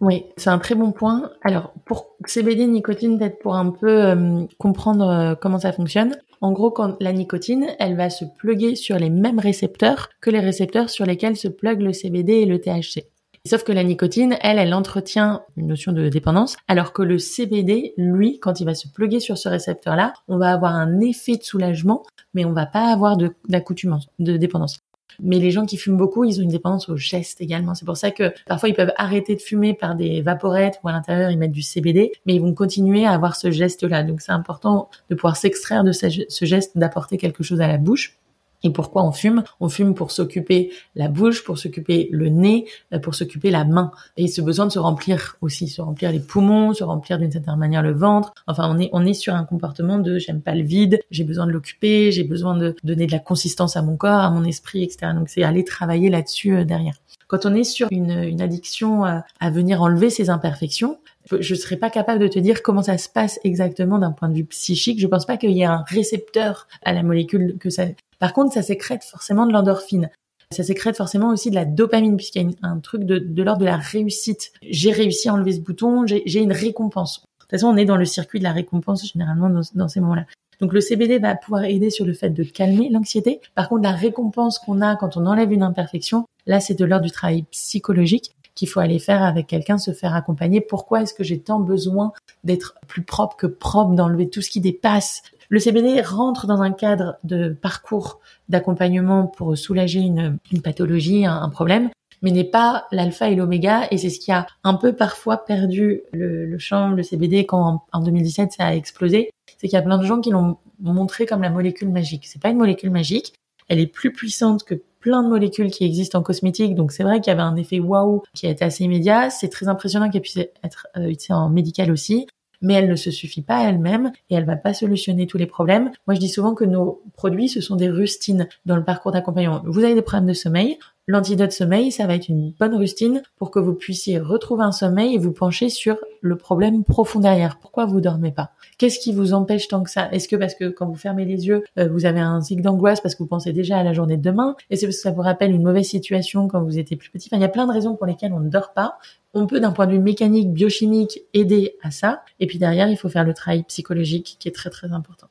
[0.00, 1.30] Oui, c'est un très bon point.
[1.42, 6.16] Alors pour CBD, nicotine, peut-être pour un peu euh, comprendre euh, comment ça fonctionne.
[6.40, 10.40] En gros, quand la nicotine, elle va se pluguer sur les mêmes récepteurs que les
[10.40, 13.04] récepteurs sur lesquels se plug le CBD et le THC.
[13.48, 17.94] Sauf que la nicotine, elle, elle entretient une notion de dépendance, alors que le CBD,
[17.96, 21.42] lui, quand il va se pluguer sur ce récepteur-là, on va avoir un effet de
[21.42, 22.02] soulagement,
[22.34, 23.16] mais on va pas avoir
[23.48, 24.80] d'accoutumance, de, de dépendance.
[25.18, 27.74] Mais les gens qui fument beaucoup, ils ont une dépendance au geste également.
[27.74, 30.92] C'est pour ça que parfois ils peuvent arrêter de fumer par des vaporettes ou à
[30.92, 34.02] l'intérieur ils mettent du CBD, mais ils vont continuer à avoir ce geste-là.
[34.02, 38.18] Donc c'est important de pouvoir s'extraire de ce geste d'apporter quelque chose à la bouche
[38.62, 39.44] et pourquoi on fume?
[39.60, 43.92] On fume pour s'occuper la bouche, pour s'occuper le nez, euh, pour s'occuper la main.
[44.16, 47.56] Et ce besoin de se remplir aussi, se remplir les poumons, se remplir d'une certaine
[47.56, 48.34] manière le ventre.
[48.46, 51.46] Enfin, on est, on est sur un comportement de j'aime pas le vide, j'ai besoin
[51.46, 54.82] de l'occuper, j'ai besoin de donner de la consistance à mon corps, à mon esprit,
[54.82, 55.12] etc.
[55.14, 56.94] Donc c'est aller travailler là-dessus euh, derrière.
[57.28, 60.98] Quand on est sur une, une addiction à, à venir enlever ces imperfections,
[61.40, 64.28] je ne serais pas capable de te dire comment ça se passe exactement d'un point
[64.28, 65.00] de vue psychique.
[65.00, 67.84] Je pense pas qu'il y ait un récepteur à la molécule que ça.
[68.18, 70.10] Par contre, ça sécrète forcément de l'endorphine.
[70.50, 73.66] Ça sécrète forcément aussi de la dopamine puisqu'il y a un truc de, l'ordre de
[73.66, 74.52] la réussite.
[74.62, 77.20] J'ai réussi à enlever ce bouton, j'ai une récompense.
[77.20, 80.00] De toute façon, on est dans le circuit de la récompense généralement dans, dans ces
[80.00, 80.24] moments-là.
[80.60, 83.40] Donc le CBD va pouvoir aider sur le fait de calmer l'anxiété.
[83.54, 87.04] Par contre, la récompense qu'on a quand on enlève une imperfection, là, c'est de l'ordre
[87.04, 90.60] du travail psychologique qu'il faut aller faire avec quelqu'un, se faire accompagner.
[90.60, 94.60] Pourquoi est-ce que j'ai tant besoin d'être plus propre que propre, d'enlever tout ce qui
[94.60, 101.48] dépasse Le CBD rentre dans un cadre de parcours d'accompagnement pour soulager une, pathologie, un,
[101.48, 105.44] problème mais n'est pas l'alpha et l'oméga et c'est ce qui a un peu parfois
[105.44, 109.30] perdu le, le champ, le CBD quand en, 2017 ça a explosé.
[109.56, 112.26] C'est qu'il y a plein de gens qui l'ont montré comme la molécule magique.
[112.26, 113.34] C'est pas une molécule magique.
[113.68, 116.74] Elle est plus puissante que plein de molécules qui existent en cosmétique.
[116.74, 119.30] Donc c'est vrai qu'il y avait un effet waouh qui a été assez immédiat.
[119.30, 122.26] C'est très impressionnant qu'elle puisse être euh, utilisée en médical aussi.
[122.60, 125.90] Mais elle ne se suffit pas elle-même et elle va pas solutionner tous les problèmes.
[126.06, 129.62] Moi, je dis souvent que nos produits, ce sont des rustines dans le parcours d'accompagnement.
[129.64, 130.78] Vous avez des problèmes de sommeil,
[131.10, 135.14] L'antidote sommeil, ça va être une bonne rustine pour que vous puissiez retrouver un sommeil
[135.14, 137.58] et vous pencher sur le problème profond derrière.
[137.58, 138.50] Pourquoi vous dormez pas?
[138.76, 140.12] Qu'est-ce qui vous empêche tant que ça?
[140.12, 143.00] Est-ce que parce que quand vous fermez les yeux, euh, vous avez un cycle d'angoisse
[143.00, 144.54] parce que vous pensez déjà à la journée de demain?
[144.68, 147.30] Et c'est parce que ça vous rappelle une mauvaise situation quand vous étiez plus petit?
[147.32, 148.98] Il y a plein de raisons pour lesquelles on ne dort pas.
[149.32, 152.22] On peut, d'un point de vue mécanique, biochimique, aider à ça.
[152.38, 155.28] Et puis derrière, il faut faire le travail psychologique qui est très très important.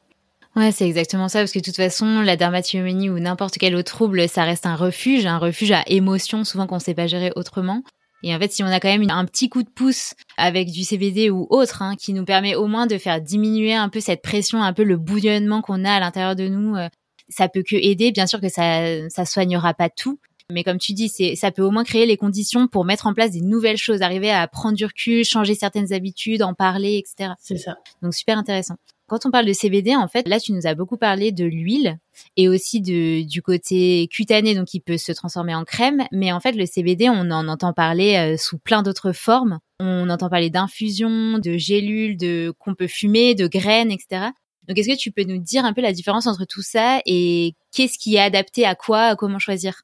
[0.58, 3.94] Ouais, c'est exactement ça, parce que de toute façon, la dermatillomanie ou n'importe quel autre
[3.94, 7.32] trouble, ça reste un refuge, un refuge à émotion, souvent qu'on ne sait pas gérer
[7.36, 7.84] autrement.
[8.24, 10.84] Et en fait, si on a quand même un petit coup de pouce avec du
[10.84, 14.24] CBD ou autre, hein, qui nous permet au moins de faire diminuer un peu cette
[14.24, 16.90] pression, un peu le bouillonnement qu'on a à l'intérieur de nous, euh,
[17.30, 18.12] ça peut que aider.
[18.12, 20.20] Bien sûr que ça, ça soignera pas tout,
[20.52, 23.14] mais comme tu dis, c'est, ça peut au moins créer les conditions pour mettre en
[23.14, 27.34] place des nouvelles choses, arriver à prendre du recul, changer certaines habitudes, en parler, etc.
[27.40, 27.76] C'est ça.
[28.02, 28.78] Donc super intéressant.
[29.08, 31.98] Quand on parle de CBD, en fait, là, tu nous as beaucoup parlé de l'huile
[32.36, 36.04] et aussi de, du côté cutané, donc il peut se transformer en crème.
[36.12, 39.60] Mais en fait, le CBD, on en entend parler euh, sous plein d'autres formes.
[39.80, 44.32] On entend parler d'infusion, de gélules, de qu'on peut fumer, de graines, etc.
[44.68, 47.56] Donc, est-ce que tu peux nous dire un peu la différence entre tout ça et
[47.72, 49.84] qu'est-ce qui est adapté à quoi, comment choisir?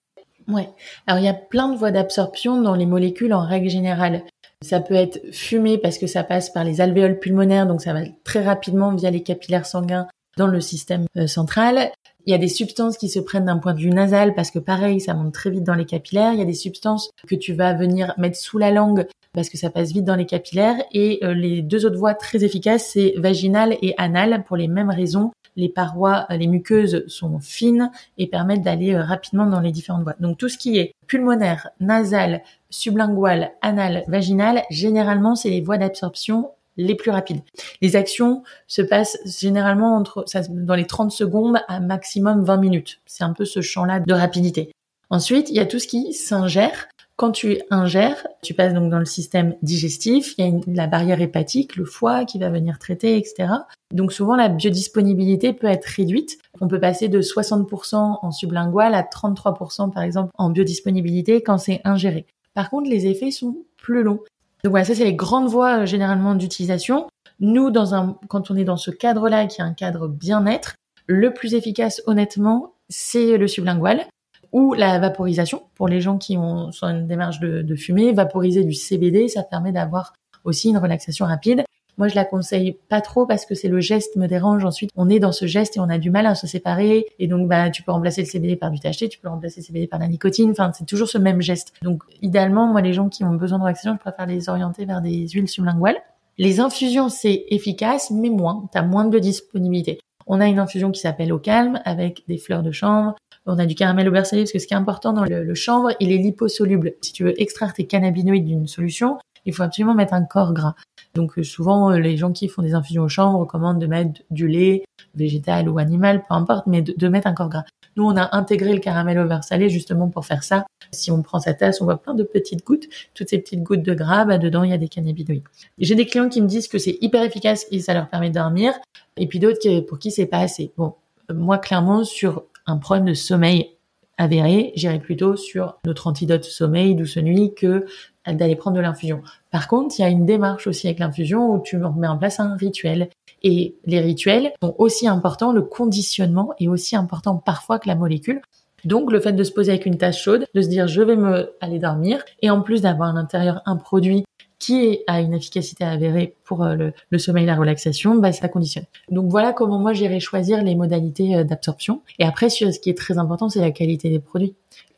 [0.49, 0.67] Ouais.
[1.07, 4.23] Alors, il y a plein de voies d'absorption dans les molécules en règle générale.
[4.63, 8.01] Ça peut être fumé parce que ça passe par les alvéoles pulmonaires, donc ça va
[8.23, 11.91] très rapidement via les capillaires sanguins dans le système euh, central.
[12.25, 14.59] Il y a des substances qui se prennent d'un point de vue nasal parce que
[14.59, 16.31] pareil, ça monte très vite dans les capillaires.
[16.31, 19.57] Il y a des substances que tu vas venir mettre sous la langue parce que
[19.57, 20.77] ça passe vite dans les capillaires.
[20.93, 24.89] Et euh, les deux autres voies très efficaces, c'est vaginal et anal pour les mêmes
[24.89, 25.31] raisons.
[25.57, 30.15] Les parois, euh, les muqueuses sont fines et permettent d'aller rapidement dans les différentes voies.
[30.21, 32.41] Donc tout ce qui est pulmonaire, nasal,
[32.73, 37.41] sublingual, anal, vaginal, généralement, c'est les voies d'absorption les plus rapides.
[37.81, 40.03] Les actions se passent généralement
[40.49, 42.99] dans les 30 secondes à maximum 20 minutes.
[43.05, 44.71] C'est un peu ce champ-là de rapidité.
[45.11, 46.87] Ensuite, il y a tout ce qui s'ingère.
[47.15, 51.21] quand tu ingères, tu passes donc dans le système digestif, il y a la barrière
[51.21, 53.49] hépatique, le foie qui va venir traiter, etc.
[53.93, 56.39] Donc souvent la biodisponibilité peut être réduite.
[56.59, 61.81] On peut passer de 60% en sublingual à 33% par exemple en biodisponibilité quand c'est
[61.83, 62.25] ingéré.
[62.53, 64.19] Par contre, les effets sont plus longs.
[64.63, 67.07] Donc voilà, ça c'est les grandes voies euh, généralement d'utilisation.
[67.39, 70.75] Nous, dans un, quand on est dans ce cadre-là, qui est un cadre bien-être,
[71.07, 74.05] le plus efficace, honnêtement, c'est le sublingual
[74.53, 78.13] ou la vaporisation pour les gens qui ont sont une démarche de, de fumer.
[78.13, 80.13] Vaporiser du CBD, ça permet d'avoir
[80.43, 81.63] aussi une relaxation rapide.
[81.97, 84.65] Moi, je la conseille pas trop parce que c'est le geste me dérange.
[84.65, 87.05] Ensuite, on est dans ce geste et on a du mal à se séparer.
[87.19, 89.65] Et donc, bah, tu peux remplacer le CBD par du THC, tu peux remplacer le
[89.65, 90.51] CBD par la nicotine.
[90.51, 91.73] Enfin, c'est toujours ce même geste.
[91.81, 95.01] Donc, idéalement, moi, les gens qui ont besoin de relaxation, je préfère les orienter vers
[95.01, 95.97] des huiles sublinguales.
[96.37, 98.67] Les infusions, c'est efficace, mais moins.
[98.71, 99.99] T'as moins de disponibilité.
[100.25, 103.65] On a une infusion qui s'appelle au calme avec des fleurs de chanvre, on a
[103.65, 106.17] du caramel au beurre parce que ce qui est important dans le, chanvre, il est
[106.17, 106.93] liposoluble.
[107.01, 110.75] Si tu veux extraire tes cannabinoïdes d'une solution, il faut absolument mettre un corps gras.
[111.15, 114.21] Donc euh, souvent, euh, les gens qui font des infusions au chanvre recommandent de mettre
[114.31, 114.83] du lait
[115.15, 117.65] végétal ou animal, peu importe, mais de, mettre un corps gras.
[117.95, 120.65] Nous, on a intégré le caramel au beurre salé justement pour faire ça.
[120.91, 122.87] Si on prend sa tasse, on voit plein de petites gouttes.
[123.13, 125.43] Toutes ces petites gouttes de gras, bah, dedans, il y a des cannabinoïdes.
[125.77, 128.35] J'ai des clients qui me disent que c'est hyper efficace et ça leur permet de
[128.35, 128.73] dormir.
[129.17, 130.73] Et puis d'autres pour qui c'est pas assez.
[130.77, 130.95] Bon,
[131.29, 133.69] euh, moi, clairement, sur un problème de sommeil
[134.17, 137.85] avéré, j'irai plutôt sur notre antidote sommeil douce nuit que
[138.27, 139.21] d'aller prendre de l'infusion.
[139.51, 142.39] Par contre, il y a une démarche aussi avec l'infusion où tu mets en place
[142.39, 143.09] un rituel.
[143.43, 148.41] Et les rituels sont aussi importants, le conditionnement est aussi important parfois que la molécule.
[148.85, 151.15] Donc le fait de se poser avec une tasse chaude, de se dire je vais
[151.15, 154.25] me aller dormir et en plus d'avoir à l'intérieur un produit
[154.59, 158.85] qui a une efficacité avérée pour euh, le, sommeil et la relaxation, bah, ça conditionne.
[159.09, 162.01] Donc voilà comment moi j'irai choisir les modalités euh, d'absorption.
[162.17, 164.55] Et après, ce qui est très important, c'est la qualité des produits.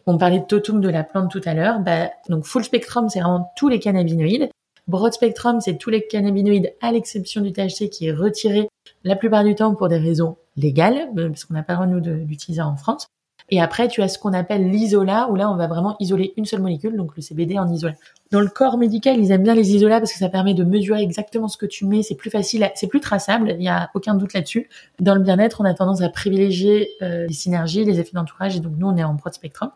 [0.07, 1.79] On parlait de totum de la plante tout à l'heure.
[1.79, 4.49] Bah, donc full spectrum, c'est vraiment tous les cannabinoïdes.
[4.87, 8.69] Broad spectrum, c'est tous les cannabinoïdes à l'exception du THC qui est retiré
[9.03, 12.11] la plupart du temps pour des raisons légales, euh, parce qu'on n'a pas le droit
[12.11, 13.07] nous d'utiliser en France.
[13.49, 16.45] Et après, tu as ce qu'on appelle l'isolat, où là, on va vraiment isoler une
[16.45, 17.95] seule molécule, donc le CBD en isolat.
[18.31, 21.01] Dans le corps médical, ils aiment bien les isolats parce que ça permet de mesurer
[21.01, 22.01] exactement ce que tu mets.
[22.01, 23.51] C'est plus facile, c'est plus traçable.
[23.51, 24.67] Il n'y a aucun doute là-dessus.
[24.99, 28.55] Dans le bien-être, on a tendance à privilégier euh, les synergies, les effets d'entourage.
[28.55, 29.69] Et donc, nous, on est en broad spectrum.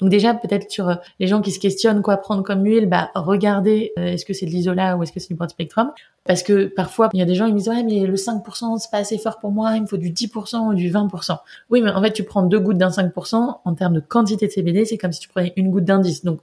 [0.00, 3.10] Donc déjà, peut-être sur euh, les gens qui se questionnent quoi prendre comme huile, bah
[3.14, 5.92] regardez euh, est-ce que c'est de l'isolat ou est-ce que c'est du broad spectrum?
[6.24, 8.78] Parce que parfois, il y a des gens qui me disent ouais mais le 5%
[8.78, 11.36] c'est pas assez fort pour moi, il me faut du 10% ou du 20%.
[11.70, 14.52] Oui, mais en fait tu prends deux gouttes d'un 5% en termes de quantité de
[14.52, 16.24] CBD, c'est comme si tu prenais une goutte d'indice.
[16.24, 16.40] Donc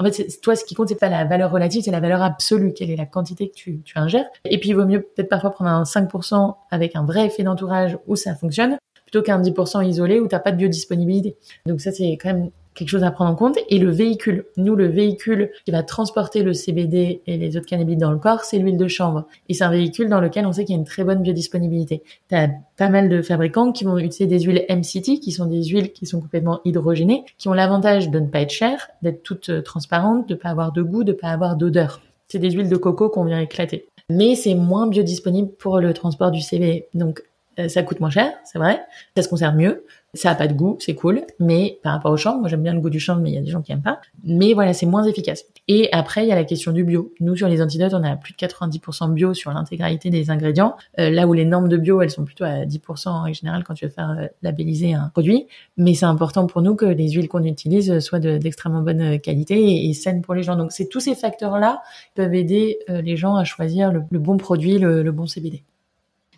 [0.00, 2.72] en fait, toi, ce qui compte, c'est pas la valeur relative, c'est la valeur absolue.
[2.72, 4.24] Quelle est la quantité que tu, tu ingères?
[4.46, 7.98] Et puis, il vaut mieux peut-être parfois prendre un 5% avec un vrai effet d'entourage
[8.06, 11.36] où ça fonctionne, plutôt qu'un 10% isolé où t'as pas de biodisponibilité.
[11.66, 13.58] Donc ça, c'est quand même quelque chose à prendre en compte.
[13.68, 18.00] Et le véhicule, nous, le véhicule qui va transporter le CBD et les autres cannabinoïdes
[18.00, 19.26] dans le corps, c'est l'huile de chanvre.
[19.48, 22.02] Et c'est un véhicule dans lequel on sait qu'il y a une très bonne biodisponibilité.
[22.28, 25.62] Tu as pas mal de fabricants qui vont utiliser des huiles MCT, qui sont des
[25.64, 29.50] huiles qui sont complètement hydrogénées, qui ont l'avantage de ne pas être chères, d'être toutes
[29.50, 32.00] euh, transparentes, de pas avoir de goût, de pas avoir d'odeur.
[32.28, 33.88] C'est des huiles de coco qu'on vient éclater.
[34.08, 36.86] Mais c'est moins biodisponible pour le transport du CBD.
[36.94, 37.22] Donc,
[37.58, 38.80] euh, ça coûte moins cher, c'est vrai.
[39.16, 39.84] Ça se conserve mieux.
[40.14, 42.74] Ça a pas de goût, c'est cool, mais par rapport au chanvre, moi j'aime bien
[42.74, 44.00] le goût du chanvre, mais il y a des gens qui aiment pas.
[44.24, 45.44] Mais voilà, c'est moins efficace.
[45.68, 47.12] Et après, il y a la question du bio.
[47.20, 51.10] Nous, sur les antidotes, on a plus de 90% bio sur l'intégralité des ingrédients, euh,
[51.10, 53.84] là où les normes de bio, elles sont plutôt à 10% en général quand tu
[53.84, 55.46] veux faire euh, labelliser un produit.
[55.76, 59.92] Mais c'est important pour nous que les huiles qu'on utilise soient d'extrêmement bonne qualité et,
[59.94, 60.56] saines pour les gens.
[60.56, 64.38] Donc c'est tous ces facteurs-là qui peuvent aider euh, les gens à choisir le, bon
[64.38, 65.62] produit, le bon CBD.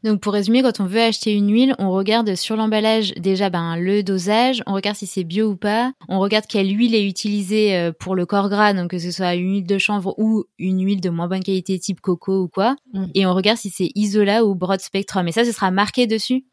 [0.05, 3.77] Donc pour résumer, quand on veut acheter une huile, on regarde sur l'emballage déjà ben,
[3.77, 7.77] le dosage, on regarde si c'est bio ou pas, on regarde quelle huile est utilisée
[7.77, 10.85] euh, pour le corps gras, donc que ce soit une huile de chanvre ou une
[10.85, 13.07] huile de moins bonne qualité type coco ou quoi, mm.
[13.15, 15.29] et on regarde si c'est Isola ou Broad Spectrum.
[15.29, 16.45] Et ça, ce sera marqué dessus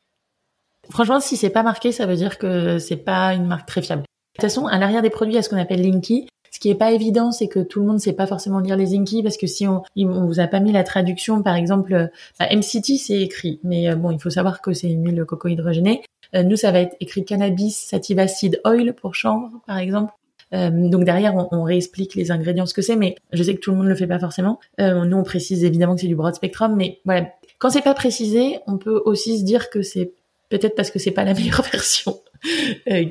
[0.90, 4.02] Franchement, si c'est pas marqué, ça veut dire que c'est pas une marque très fiable.
[4.02, 6.28] De toute façon, à l'arrière des produits, il y a ce qu'on appelle Linky.
[6.60, 8.88] Ce qui est pas évident, c'est que tout le monde sait pas forcément lire les
[8.88, 12.48] Zinky parce que si on, on vous a pas mis la traduction, par exemple, bah,
[12.54, 16.02] MCT c'est écrit, mais euh, bon, il faut savoir que c'est une huile coco hydrogénée.
[16.36, 20.12] Euh, nous, ça va être écrit cannabis sativa seed oil pour chanvre, par exemple.
[20.54, 23.72] Euh, donc derrière, on, réexplique les ingrédients, ce que c'est, mais je sais que tout
[23.72, 24.60] le monde le fait pas forcément.
[24.82, 27.32] Euh, nous, on précise évidemment que c'est du broad spectrum, mais voilà.
[27.58, 30.12] Quand c'est pas précisé, on peut aussi se dire que c'est
[30.50, 32.20] peut-être parce que c'est pas la meilleure version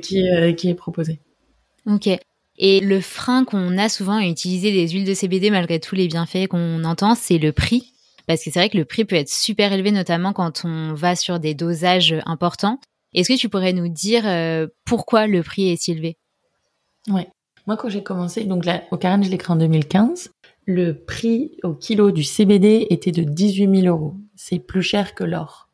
[0.01, 0.23] qui,
[0.55, 1.19] qui est proposée.
[1.87, 2.09] Ok.
[2.59, 6.07] Et le frein qu'on a souvent à utiliser des huiles de CBD malgré tous les
[6.07, 7.93] bienfaits qu'on entend, c'est le prix.
[8.27, 11.15] Parce que c'est vrai que le prix peut être super élevé, notamment quand on va
[11.15, 12.79] sur des dosages importants.
[13.13, 16.17] Est-ce que tu pourrais nous dire euh, pourquoi le prix est si élevé?
[17.07, 17.27] Ouais.
[17.65, 20.31] Moi, quand j'ai commencé, donc là, au Karen, je l'ai en 2015.
[20.65, 24.15] Le prix au kilo du CBD était de 18 000 euros.
[24.35, 25.69] C'est plus cher que l'or.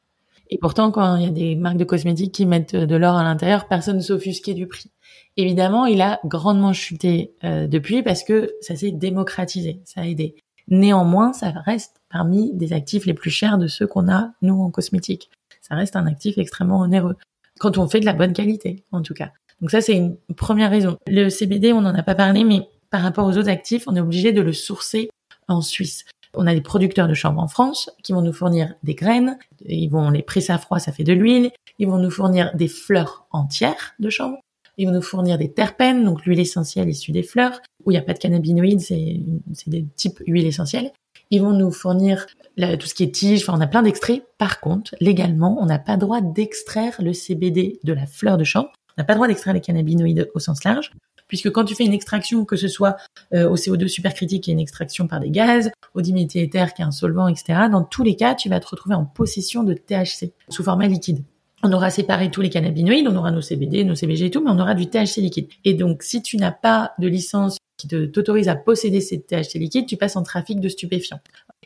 [0.50, 3.24] Et pourtant, quand il y a des marques de cosmétiques qui mettent de l'or à
[3.24, 4.92] l'intérieur, personne ne s'offusquait du prix.
[5.38, 10.36] Évidemment, il a grandement chuté euh, depuis parce que ça s'est démocratisé, ça a aidé.
[10.68, 14.72] Néanmoins, ça reste parmi des actifs les plus chers de ceux qu'on a, nous, en
[14.72, 15.30] cosmétique.
[15.62, 17.16] Ça reste un actif extrêmement onéreux.
[17.60, 19.32] Quand on fait de la bonne qualité, en tout cas.
[19.62, 20.98] Donc ça, c'est une première raison.
[21.08, 24.02] Le CBD, on n'en a pas parlé, mais par rapport aux autres actifs, on est
[24.02, 25.10] obligé de le sourcer
[25.48, 26.06] en Suisse.
[26.34, 29.90] On a des producteurs de chanvre en France qui vont nous fournir des graines, ils
[29.90, 33.26] vont les presser à froid, ça fait de l'huile, ils vont nous fournir des fleurs
[33.32, 34.38] entières de chanvre,
[34.78, 38.00] ils vont nous fournir des terpènes, donc l'huile essentielle issue des fleurs, où il n'y
[38.00, 39.22] a pas de cannabinoïdes, c'est
[39.68, 40.92] des types huile essentielle.
[41.32, 44.24] Ils vont nous fournir tout ce qui est tige, enfin on a plein d'extraits.
[44.38, 48.72] Par contre, légalement, on n'a pas droit d'extraire le CBD de la fleur de chanvre.
[48.98, 50.92] On n'a pas droit d'extraire les cannabinoïdes au sens large,
[51.28, 52.96] puisque quand tu fais une extraction, que ce soit
[53.34, 56.86] euh, au CO2 supercritique, qui est une extraction par des gaz, au diméthyléther, qui est
[56.86, 60.32] un solvant, etc., dans tous les cas, tu vas te retrouver en possession de THC
[60.50, 61.24] sous format liquide
[61.64, 64.52] on aura séparé tous les cannabinoïdes, on aura nos CBD, nos CBG et tout, mais
[64.52, 65.48] on aura du THC liquide.
[65.64, 69.88] Et donc, si tu n'as pas de licence qui t'autorise à posséder ces THC liquides,
[69.88, 71.20] tu passes en trafic de stupéfiants.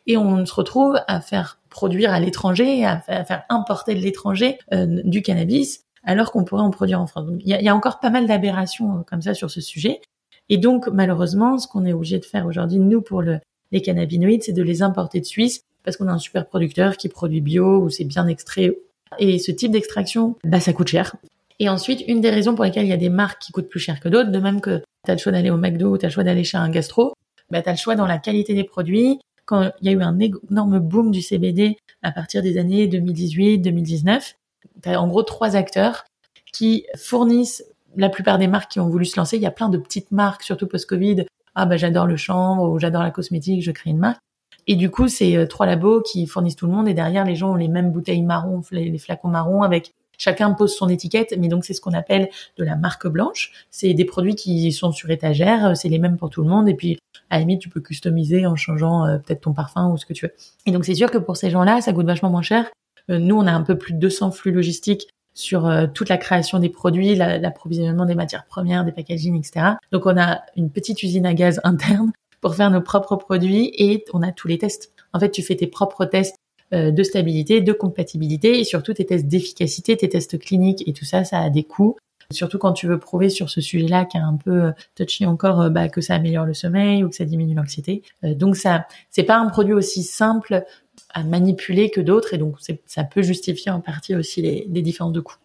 [0.08, 5.02] Et on se retrouve à faire produire à l'étranger, à, faire importer de l'étranger euh,
[5.04, 7.30] du cannabis, alors qu'on pourrait en produire en France.
[7.41, 10.02] Il y, a, encore pas mal d'aberrations euh, comme ça sur ce sujet.
[10.49, 13.39] Et donc, malheureusement, ce qu'on est obligé de faire aujourd'hui, nous, pour le,
[13.71, 17.10] les cannabinoïdes, c'est de les importer de Suisse, parce qu'on a un super producteur qui
[17.10, 18.75] produit bio, où c'est bien extrait
[19.17, 21.15] et ce type d'extraction, bah, ça coûte cher.
[21.60, 23.80] Et ensuite, une des raisons pour lesquelles il y a des marques qui coûtent plus
[23.80, 26.06] cher que d'autres, de même que tu as le choix d'aller au McDo ou tu
[26.06, 27.13] as le choix d'aller chez un gastro,
[27.50, 29.19] bah, tu as le choix dans la qualité des produits.
[29.45, 34.36] Quand il y a eu un énorme boom du CBD à partir des années 2018-2019,
[34.84, 36.06] tu as en gros trois acteurs
[36.54, 37.63] qui fournissent
[37.95, 39.38] la plupart des marques qui ont voulu se lancer.
[39.38, 41.26] Il y a plein de petites marques, surtout post-Covid.
[41.56, 44.22] Ah bah j'adore le chanvre ou j'adore la cosmétique, je crée une marque.
[44.69, 46.88] Et du coup, c'est euh, trois labos qui fournissent tout le monde.
[46.88, 50.75] Et derrière, les gens ont les mêmes bouteilles marron, les, flacons marrons avec chacun pose
[50.75, 53.51] son étiquette, mais donc c'est ce qu'on appelle de la marque blanche.
[53.71, 56.69] C'est des produits qui sont sur étagère, euh, c'est les mêmes pour tout le monde,
[56.69, 56.99] et puis
[57.32, 60.13] à la limite tu peux customiser en changeant euh, peut-être ton parfum ou ce que
[60.13, 60.34] tu veux.
[60.67, 62.69] Et donc c'est sûr que pour ces gens-là, ça coûte vachement moins cher.
[63.08, 66.69] nous, on a un peu plus de 200 flux logistiques sur toute la création des
[66.69, 69.77] produits, l'approvisionnement des matières premières, des packaging, etc.
[69.91, 74.06] Donc on a une petite usine à gaz interne pour faire nos propres produits et
[74.13, 74.91] on a tous les tests.
[75.13, 76.36] En fait, tu fais tes propres tests
[76.73, 81.06] euh, de stabilité, de compatibilité et surtout tes tests d'efficacité, tes tests cliniques et tout
[81.06, 81.97] ça, ça a des coûts.
[82.32, 85.62] Surtout quand tu veux prouver sur ce sujet-là qui est un peu euh, touchy encore,
[85.62, 88.04] euh, bah, que ça améliore le sommeil ou que ça diminue l'anxiété.
[88.21, 90.63] donc ça, c'est pas un produit aussi simple
[91.12, 95.13] à manipuler que d'autres et donc ça peut justifier en partie aussi les, les différences
[95.13, 95.38] de coûts.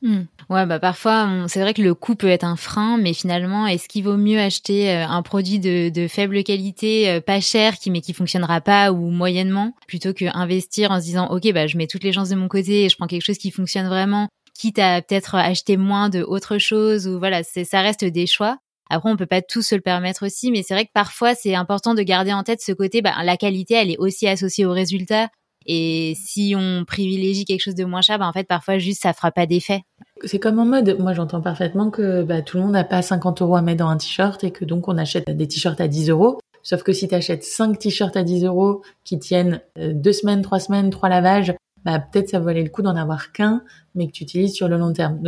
[0.00, 0.22] Hmm.
[0.48, 3.88] Ouais, bah parfois, c'est vrai que le coût peut être un frein, mais finalement, est-ce
[3.88, 8.00] qu'il vaut mieux acheter euh, un produit de, faible qualité, euh, pas cher, qui mais
[8.00, 11.88] qui fonctionnera pas ou moyennement, plutôt que investir en se disant, ok, bah je mets
[11.88, 14.78] toutes les chances de mon côté et je prends quelque chose qui fonctionne vraiment, quitte
[14.78, 18.58] à peut-être acheter moins de autre chose ou voilà, c'est ça reste des choix.
[18.90, 21.54] Après, on peut pas tout se le permettre aussi, mais c'est vrai que parfois, c'est
[21.54, 24.72] important de garder en tête ce côté, bah, la qualité, elle est aussi associée au
[24.72, 25.28] résultat.
[25.68, 29.12] Et si on privilégie quelque chose de moins cher, bah en fait, parfois, juste, ça
[29.12, 29.82] fera pas d'effet.
[30.24, 30.96] C'est comme en mode.
[30.98, 33.88] Moi, j'entends parfaitement que bah, tout le monde n'a pas 50 euros à mettre dans
[33.88, 36.38] un t-shirt et que donc on achète des t-shirts à 10 euros.
[36.62, 40.42] Sauf que si tu achètes 5 t-shirts à 10 euros qui tiennent euh, deux semaines,
[40.42, 41.54] trois semaines, trois lavages,
[41.84, 43.62] bah, peut-être ça valait le coup d'en avoir qu'un,
[43.94, 45.20] mais que tu utilises sur le long terme.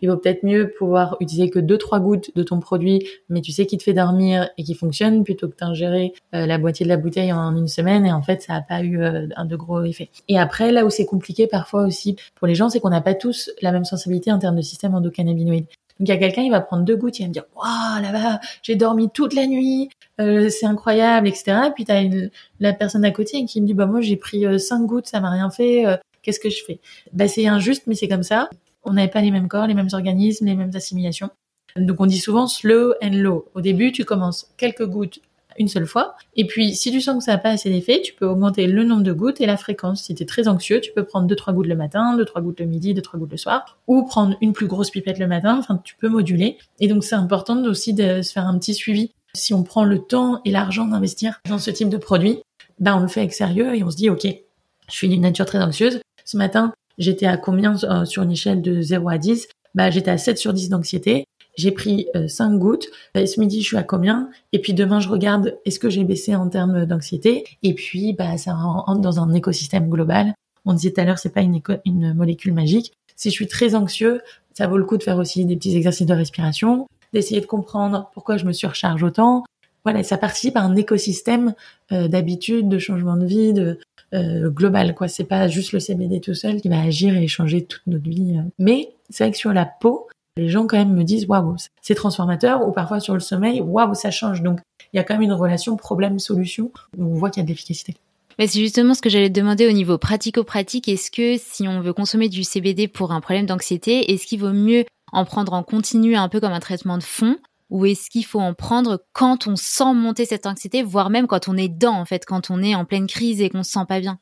[0.00, 3.52] Il vaut peut-être mieux pouvoir utiliser que deux trois gouttes de ton produit, mais tu
[3.52, 6.88] sais qu'il te fait dormir et qui fonctionne plutôt que d'ingérer euh, la moitié de
[6.88, 9.56] la bouteille en une semaine et en fait ça n'a pas eu euh, un de
[9.56, 10.10] gros effets.
[10.28, 13.14] Et après là où c'est compliqué parfois aussi pour les gens, c'est qu'on n'a pas
[13.14, 15.66] tous la même sensibilité en termes de système endocannabinoïde.
[15.98, 18.02] Donc il y a quelqu'un, il va prendre deux gouttes, il va me dire waouh
[18.02, 19.88] là-bas, j'ai dormi toute la nuit,
[20.20, 21.56] euh, c'est incroyable, etc.
[21.68, 22.30] Et puis t'as une,
[22.60, 25.30] la personne à côté qui me dit bah moi j'ai pris cinq gouttes, ça m'a
[25.30, 25.84] rien fait,
[26.22, 26.78] qu'est-ce que je fais?
[27.12, 28.48] Bah c'est injuste, mais c'est comme ça
[28.88, 31.30] on n'avait pas les mêmes corps, les mêmes organismes, les mêmes assimilations.
[31.76, 33.46] Donc on dit souvent slow and low.
[33.54, 35.20] Au début, tu commences quelques gouttes
[35.58, 36.14] une seule fois.
[36.36, 38.84] Et puis, si tu sens que ça n'a pas assez d'effet, tu peux augmenter le
[38.84, 40.04] nombre de gouttes et la fréquence.
[40.04, 42.40] Si tu es très anxieux, tu peux prendre deux, trois gouttes le matin, deux, trois
[42.40, 45.26] gouttes le midi, deux, trois gouttes le soir, ou prendre une plus grosse pipette le
[45.26, 45.56] matin.
[45.58, 46.58] Enfin, tu peux moduler.
[46.80, 49.10] Et donc, c'est important aussi de se faire un petit suivi.
[49.34, 52.38] Si on prend le temps et l'argent d'investir dans ce type de produit,
[52.78, 55.44] ben, on le fait avec sérieux et on se dit, OK, je suis d'une nature
[55.44, 56.00] très anxieuse.
[56.24, 60.10] Ce matin, J'étais à combien euh, sur une échelle de 0 à 10 Bah j'étais
[60.10, 61.24] à 7 sur 10 d'anxiété.
[61.56, 62.86] J'ai pris 5 euh, gouttes.
[63.14, 64.30] Et ce midi, je suis à combien?
[64.52, 67.44] Et puis demain, je regarde est-ce que j'ai baissé en termes d'anxiété?
[67.62, 70.34] Et puis, bah, ça rentre dans un écosystème global.
[70.64, 72.92] On disait tout à l'heure, c'est pas une, une molécule magique.
[73.16, 74.20] Si je suis très anxieux,
[74.54, 76.86] ça vaut le coup de faire aussi des petits exercices de respiration.
[77.12, 79.44] d'essayer de comprendre pourquoi je me surcharge autant.
[79.84, 81.54] Voilà, ça participe à un écosystème
[81.92, 83.78] euh, d'habitudes, de changement de vie, de
[84.14, 84.94] euh, global.
[84.94, 88.08] Quoi, c'est pas juste le CBD tout seul qui va agir et changer toute notre
[88.08, 88.36] vie.
[88.36, 88.42] Euh.
[88.58, 91.94] Mais c'est vrai que sur la peau, les gens quand même me disent waouh, c'est
[91.94, 92.66] transformateur.
[92.66, 94.42] Ou parfois sur le sommeil, waouh, ça change.
[94.42, 94.60] Donc
[94.92, 97.50] il y a quand même une relation problème-solution où on voit qu'il y a de
[97.50, 97.94] l'efficacité.
[98.38, 100.88] Mais c'est justement ce que j'allais te demander au niveau pratico-pratique.
[100.88, 104.52] Est-ce que si on veut consommer du CBD pour un problème d'anxiété, est-ce qu'il vaut
[104.52, 107.36] mieux en prendre en continu un peu comme un traitement de fond
[107.70, 111.48] ou est-ce qu'il faut en prendre quand on sent monter cette anxiété, voire même quand
[111.48, 113.84] on est dedans, en fait, quand on est en pleine crise et qu'on se sent
[113.88, 114.18] pas bien?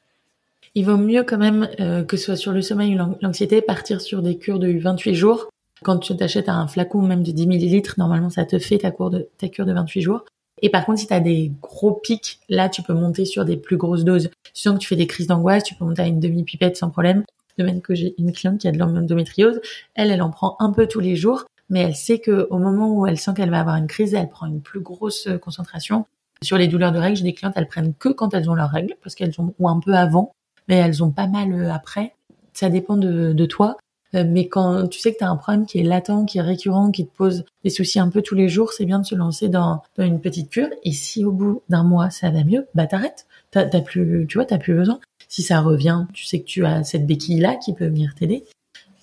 [0.75, 4.01] Il vaut mieux quand même, euh, que ce soit sur le sommeil ou l'anxiété, partir
[4.01, 5.49] sur des cures de 28 jours.
[5.83, 9.11] Quand tu t'achètes un flacon même de 10 millilitres, normalement ça te fait ta, cure
[9.11, 10.25] de, ta cure de 28 jours.
[10.63, 13.57] Et par contre, si tu as des gros pics, là, tu peux monter sur des
[13.57, 14.31] plus grosses doses.
[14.55, 17.25] Si que tu fais des crises d'angoisse, tu peux monter à une demi-pipette sans problème.
[17.59, 19.61] De même que j'ai une cliente qui a de l'endométriose,
[19.95, 22.93] elle, elle en prend un peu tous les jours, mais elle sait que au moment
[22.93, 26.07] où elle sent qu'elle va avoir une crise, elle prend une plus grosse concentration.
[26.43, 28.71] Sur les douleurs de règles, j'ai des clientes, elles prennent que quand elles ont leurs
[28.71, 30.33] règles, parce qu'elles ont, ou un peu avant,
[30.69, 32.15] mais elles ont pas mal euh, après.
[32.53, 33.77] Ça dépend de, de toi.
[34.15, 36.43] Euh, mais quand tu sais que tu as un problème qui est latent, qui est
[36.43, 39.15] récurrent, qui te pose des soucis un peu tous les jours, c'est bien de se
[39.15, 40.69] lancer dans, dans une petite cure.
[40.85, 43.27] Et si au bout d'un mois ça va mieux, bah t'arrêtes.
[43.51, 45.01] T'as, plus, tu vois, t'as plus besoin.
[45.29, 48.45] Si ça revient, tu sais que tu as cette béquille là qui peut venir t'aider.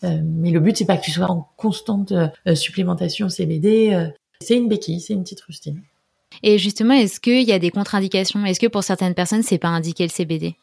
[0.04, 4.10] Euh, mais le but c'est pas que tu sois en constante euh, supplémentation CBD.
[4.41, 5.82] c'est une béquille, c'est une petite rustine.
[6.41, 8.43] Et justement, est-ce qu'il y a des contre-indications?
[8.45, 10.56] Est-ce que pour certaines personnes, c'est pas indiqué le CBD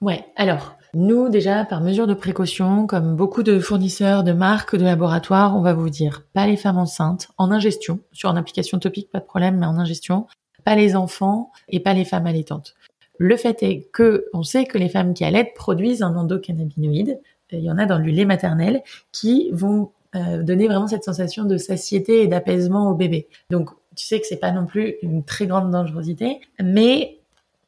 [0.00, 0.24] Ouais.
[0.36, 5.56] Alors, nous, déjà, par mesure de précaution, comme beaucoup de fournisseurs, de marques, de laboratoires,
[5.56, 9.20] on va vous dire pas les femmes enceintes en ingestion, sur une application topique, pas
[9.20, 10.26] de problème, mais en ingestion,
[10.64, 12.74] pas les enfants et pas les femmes allaitantes.
[13.18, 17.20] Le fait est que on sait que les femmes qui allaitent produisent un endocannabinoïde.
[17.52, 18.82] Il y en a dans le lait maternel
[19.12, 23.28] qui vont euh, donner vraiment cette sensation de satiété et d'apaisement au bébé.
[23.50, 27.18] Donc tu sais que c'est pas non plus une très grande dangerosité, mais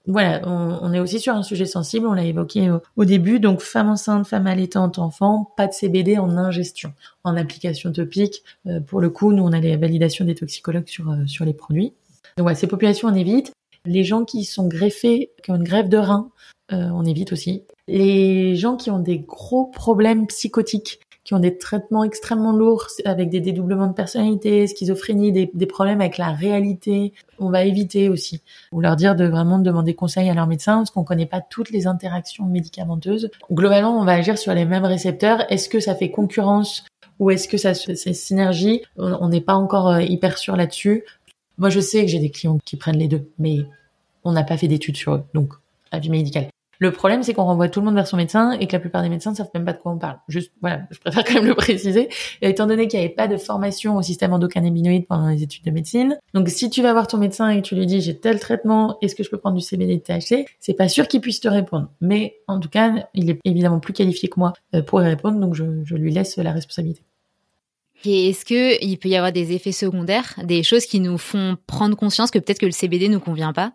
[0.07, 3.91] voilà, on, est aussi sur un sujet sensible, on l'a évoqué au, début, donc femme
[3.91, 8.43] enceinte, femme allaitante, enfant, pas de CBD en ingestion, en application topique.
[8.67, 11.53] Euh, pour le coup, nous, on a les validations des toxicologues sur, euh, sur les
[11.53, 11.93] produits.
[12.37, 13.53] Donc voilà, ces populations, on évite.
[13.87, 16.31] Les gens qui sont greffés, qui ont une greffe de rein,
[16.73, 17.65] euh, on évite aussi.
[17.89, 23.29] Les gens qui ont des gros problèmes psychotiques, qui ont des traitements extrêmement lourds avec
[23.31, 28.43] des dédoublements de personnalité, schizophrénie, des, des, problèmes avec la réalité, on va éviter aussi.
[28.73, 31.71] Ou leur dire de vraiment demander conseil à leur médecin parce qu'on connaît pas toutes
[31.71, 33.31] les interactions médicamenteuses.
[33.53, 35.51] Globalement, on va agir sur les mêmes récepteurs.
[35.53, 36.85] Est-ce que ça fait concurrence
[37.21, 38.83] ou est-ce que ça c'est synergie?
[38.97, 41.05] On n'est pas encore euh, hyper sûr là-dessus.
[41.61, 43.59] Moi, je sais que j'ai des clients qui prennent les deux, mais
[44.25, 45.53] on n'a pas fait d'études sur eux, donc
[45.93, 46.49] avis médical.
[46.79, 49.03] Le problème, c'est qu'on renvoie tout le monde vers son médecin et que la plupart
[49.03, 50.17] des médecins ne savent même pas de quoi on parle.
[50.27, 52.09] Juste, voilà, je préfère quand même le préciser.
[52.41, 55.65] Et étant donné qu'il n'y avait pas de formation au système endocannabinoïde pendant les études
[55.65, 58.19] de médecine, donc si tu vas voir ton médecin et que tu lui dis j'ai
[58.19, 61.21] tel traitement, est-ce que je peux prendre du CBD de THC, c'est pas sûr qu'il
[61.21, 61.91] puisse te répondre.
[62.01, 65.39] Mais en tout cas, il est évidemment plus qualifié que moi euh, pour y répondre,
[65.39, 67.03] donc je, je lui laisse la responsabilité.
[68.05, 71.57] Et est-ce que il peut y avoir des effets secondaires, des choses qui nous font
[71.67, 73.75] prendre conscience que peut-être que le CBD nous convient pas?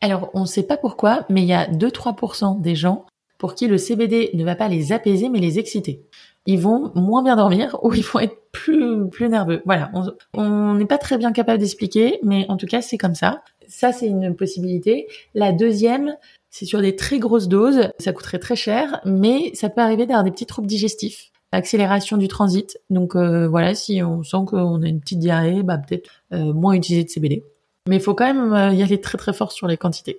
[0.00, 3.06] Alors, on ne sait pas pourquoi, mais il y a 2-3% des gens
[3.38, 6.02] pour qui le CBD ne va pas les apaiser, mais les exciter.
[6.46, 9.62] Ils vont moins bien dormir ou ils vont être plus, plus nerveux.
[9.64, 9.90] Voilà.
[10.34, 13.42] On n'est pas très bien capable d'expliquer, mais en tout cas, c'est comme ça.
[13.66, 15.08] Ça, c'est une possibilité.
[15.34, 16.16] La deuxième,
[16.50, 17.88] c'est sur des très grosses doses.
[17.98, 22.28] Ça coûterait très cher, mais ça peut arriver d'avoir des petits troubles digestifs accélération du
[22.28, 22.78] transit.
[22.90, 26.74] Donc euh, voilà, si on sent qu'on a une petite diarrhée, bah peut-être euh, moins
[26.74, 27.44] utiliser de CBD.
[27.88, 30.18] Mais il faut quand même euh, y aller très très fort sur les quantités.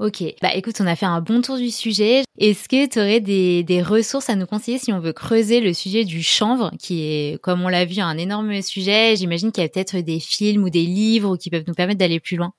[0.00, 2.24] Ok, bah écoute, on a fait un bon tour du sujet.
[2.38, 5.72] Est-ce que tu aurais des, des, ressources à nous conseiller si on veut creuser le
[5.72, 9.66] sujet du chanvre, qui est, comme on l'a vu, un énorme sujet J'imagine qu'il y
[9.66, 12.52] a peut-être des films ou des livres qui peuvent nous permettre d'aller plus loin.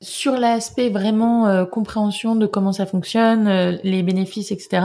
[0.00, 4.82] Sur l'aspect vraiment euh, compréhension de comment ça fonctionne, euh, les bénéfices, etc.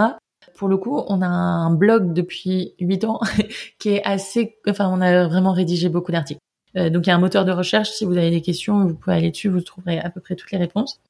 [0.64, 3.20] Pour le coup, on a un blog depuis 8 ans
[3.80, 4.56] qui est assez...
[4.66, 6.40] Enfin, on a vraiment rédigé beaucoup d'articles.
[6.78, 7.90] Euh, donc il y a un moteur de recherche.
[7.90, 10.54] Si vous avez des questions, vous pouvez aller dessus, vous trouverez à peu près toutes
[10.54, 11.02] les réponses.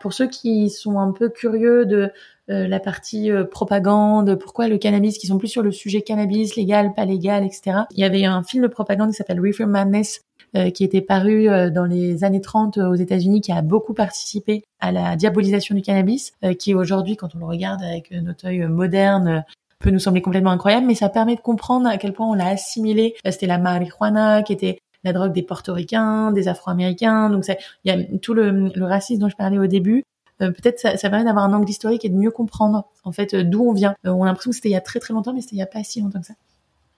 [0.00, 2.10] Pour ceux qui sont un peu curieux de
[2.48, 6.56] euh, la partie euh, propagande, pourquoi le cannabis, qui sont plus sur le sujet cannabis,
[6.56, 7.80] légal, pas légal, etc.
[7.90, 10.22] Il y avait un film de propagande qui s'appelle Reefer Madness,
[10.74, 15.16] qui était paru dans les années 30 aux États-Unis, qui a beaucoup participé à la
[15.16, 19.44] diabolisation du cannabis, qui aujourd'hui, quand on le regarde avec notre œil moderne,
[19.82, 22.48] peut nous sembler complètement incroyable, mais ça permet de comprendre à quel point on l'a
[22.48, 23.14] assimilé.
[23.24, 27.28] C'était la marijuana qui était la drogue des portoricains, des afro-américains.
[27.28, 30.04] Donc il y a tout le, racisme dont je parlais au début.
[30.40, 33.34] Euh, peut-être ça, ça permet d'avoir un angle historique et de mieux comprendre en fait
[33.34, 33.94] euh, d'où on vient.
[34.06, 35.60] Euh, on a l'impression que c'était il y a très très longtemps, mais c'était il
[35.60, 36.34] y a pas si longtemps que ça.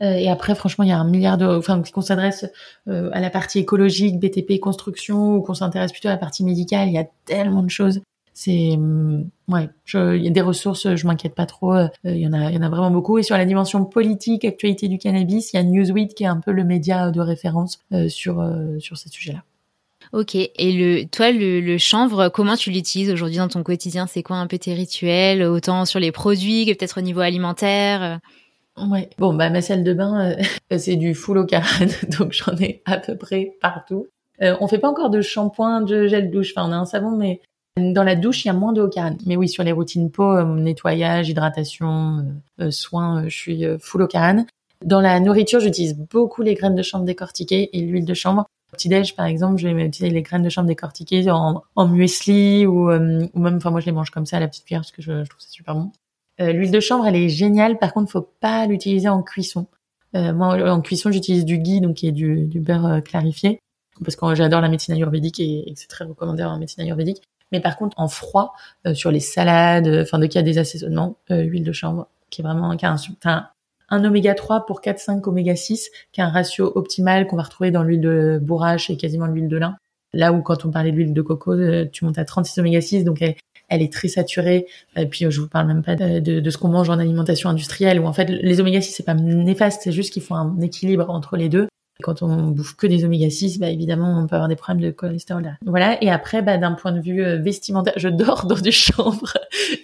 [0.05, 2.47] Et après, franchement, il y a un milliard de, enfin, qu'on s'adresse
[2.87, 6.89] à la partie écologique, BTP, construction, ou qu'on s'intéresse plutôt à la partie médicale.
[6.89, 8.01] Il y a tellement de choses.
[8.35, 11.73] C'est mm, ouais il y a des ressources je m'inquiète pas trop.
[11.73, 13.17] Euh, il y en a il y en a vraiment beaucoup.
[13.19, 16.41] Et sur la dimension politique actualité du cannabis il y a Newsweek qui est un
[16.41, 19.45] peu le média de référence euh, sur euh, sur ces sujets là
[20.13, 20.35] Ok.
[20.35, 24.07] Et le, toi, le chanvre, comment tu l'utilises aujourd'hui dans ton quotidien?
[24.07, 28.21] C'est quoi un peu tes rituels, autant sur les produits que peut-être au niveau alimentaire?
[28.77, 29.09] Ouais.
[29.19, 30.37] Bon, bah ma salle de bain,
[30.79, 34.09] c'est du full au carane, donc j'en ai à peu près partout.
[34.43, 36.53] Euh, on fait pas encore de shampoing, de gel douche.
[36.57, 37.41] Enfin, on a un savon, mais
[37.77, 39.19] dans la douche, il y a moins de carane.
[39.27, 42.19] Mais oui, sur les routines peau, euh, nettoyage, hydratation,
[42.61, 44.47] euh, euh, soins, je suis full au carane.
[44.85, 48.47] Dans la nourriture, j'utilise beaucoup les graines de chanvre décortiquées et l'huile de chanvre.
[48.73, 52.67] Au petit-déj, par exemple, je vais utiliser les graines de chanvre décortiquées en, en muesli
[52.67, 54.91] ou, ou même, enfin moi je les mange comme ça à la petite cuillère parce
[54.91, 55.91] que je, trouve ça super bon.
[56.39, 57.79] L'huile de chanvre, elle est géniale.
[57.79, 59.67] Par contre, faut pas l'utiliser en cuisson.
[60.15, 63.61] moi, en cuisson, j'utilise du ghee, donc qui est du, du beurre clarifié,
[64.03, 67.23] parce que j'adore la médecine ayurvédique et, et c'est très recommandé en médecine ayurvédique.
[67.55, 68.55] Mais par contre, en froid,
[68.85, 71.71] euh, sur les salades, euh, enfin, dès qu'il y a des assaisonnements, euh, huile de
[71.71, 73.49] chanvre, qui est vraiment qui a un,
[73.91, 77.71] un, oméga 3 pour 4-5 oméga 6, qui a un ratio optimal qu'on va retrouver
[77.71, 79.77] dans l'huile de bourrache et quasiment l'huile de lin.
[80.13, 81.55] Là où quand on parlait de l'huile de coco,
[81.93, 83.37] tu montes à 36 oméga 6, donc elle,
[83.69, 84.67] elle est très saturée.
[84.97, 87.49] Et puis je vous parle même pas de, de, de ce qu'on mange en alimentation
[87.49, 90.61] industrielle, où en fait les oméga 6 c'est pas néfaste, c'est juste qu'il faut un
[90.61, 91.69] équilibre entre les deux.
[92.03, 94.91] Quand on bouffe que des oméga 6, bah évidemment, on peut avoir des problèmes de
[94.91, 95.57] cholestérol.
[95.65, 96.03] Voilà.
[96.03, 99.35] Et après, bah, d'un point de vue euh, vestimentaire, je dors dans du chambre.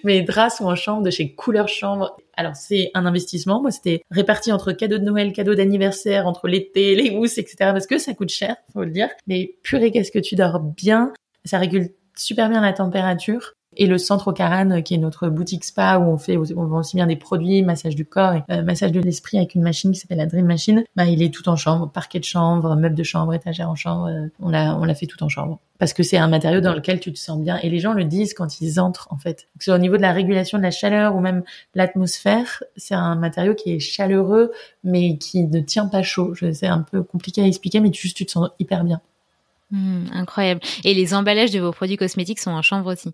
[0.03, 2.17] Mes draps sont en chambre de chez Couleur Chambre.
[2.35, 3.61] Alors c'est un investissement.
[3.61, 7.55] Moi, c'était réparti entre cadeaux de Noël, cadeaux d'anniversaire, entre l'été, les mousses, etc.
[7.59, 9.07] Parce que ça coûte cher, faut le dire.
[9.25, 11.13] Mais purée, qu'est-ce que tu dors bien?
[11.45, 15.63] Ça régule super bien la température et le centre au Caran, qui est notre boutique
[15.63, 18.63] spa où on fait, on vend aussi bien des produits, massage du corps et euh,
[18.63, 20.83] massage de l'esprit avec une machine qui s'appelle la Dream Machine.
[20.95, 24.07] Bah, il est tout en chambre, parquet de chambre, meuble de chambre, étagère en chambre.
[24.07, 26.75] Euh, on l'a, on l'a fait tout en chambre parce que c'est un matériau dans
[26.75, 29.47] lequel tu te sens bien et les gens le disent quand ils entrent en fait.
[29.59, 31.43] Que au niveau de la régulation de la chaleur ou même
[31.73, 34.51] l'atmosphère, c'est un matériau qui est chaleureux
[34.83, 36.35] mais qui ne tient pas chaud.
[36.35, 39.01] C'est un peu compliqué à expliquer, mais juste tu te sens hyper bien.
[39.71, 40.61] Mmh, incroyable.
[40.83, 43.11] Et les emballages de vos produits cosmétiques sont en chambre aussi.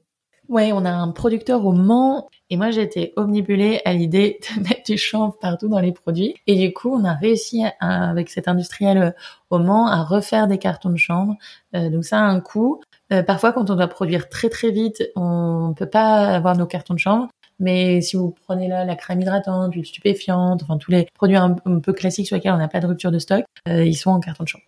[0.49, 4.83] Ouais, on a un producteur au Mans et moi j'étais omnibulée à l'idée de mettre
[4.85, 6.35] du chanvre partout dans les produits.
[6.47, 9.11] Et du coup, on a réussi avec cet industriel euh,
[9.49, 11.35] au Mans à refaire des cartons de chanvre.
[11.75, 12.79] Euh, donc ça a un coût.
[13.11, 16.93] Euh, parfois, quand on doit produire très très vite, on peut pas avoir nos cartons
[16.93, 17.27] de chanvre.
[17.59, 21.55] Mais si vous prenez là la crème hydratante, l'huile stupéfiante, enfin tous les produits un,
[21.55, 24.43] peu classiques sur lesquels on n'a pas de rupture de stock, ils sont en carton
[24.43, 24.63] de chanvre.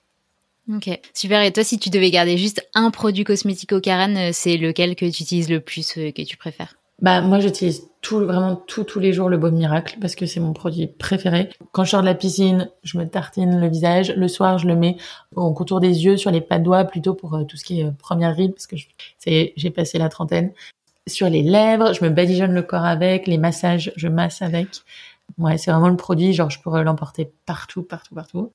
[0.73, 1.41] Ok, super.
[1.41, 4.95] Et toi, si tu devais garder juste un produit cosmétique au Karen, euh, c'est lequel
[4.95, 6.75] que tu utilises le plus, euh, que tu préfères?
[7.01, 10.41] Bah moi j'utilise tout vraiment tout tous les jours le baume miracle parce que c'est
[10.41, 11.49] mon produit préféré.
[11.71, 14.13] Quand je sors de la piscine, je me tartine le visage.
[14.17, 14.97] Le soir, je le mets
[15.33, 17.79] au contour des yeux, sur les pas de doigts plutôt pour euh, tout ce qui
[17.79, 18.75] est première ride parce que
[19.17, 20.51] c'est j'ai passé la trentaine.
[21.07, 23.27] Sur les lèvres, je me badigeonne le corps avec.
[23.27, 24.67] Les massages, je masse avec.
[25.37, 26.33] Ouais, c'est vraiment le produit.
[26.33, 28.51] Genre je pourrais l'emporter partout, partout, partout.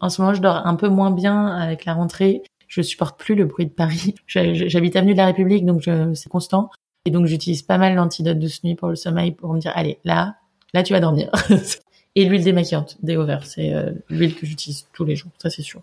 [0.00, 2.42] En ce moment, je dors un peu moins bien avec la rentrée.
[2.66, 4.14] Je supporte plus le bruit de Paris.
[4.26, 6.70] J'habite avenue de la République, donc c'est constant.
[7.04, 9.72] Et donc, j'utilise pas mal l'antidote de ce nuit pour le sommeil pour me dire,
[9.74, 10.36] allez, là,
[10.74, 11.30] là, tu vas dormir.
[12.14, 15.62] Et l'huile démaquillante, des over, c'est euh, l'huile que j'utilise tous les jours, ça c'est
[15.62, 15.82] sûr.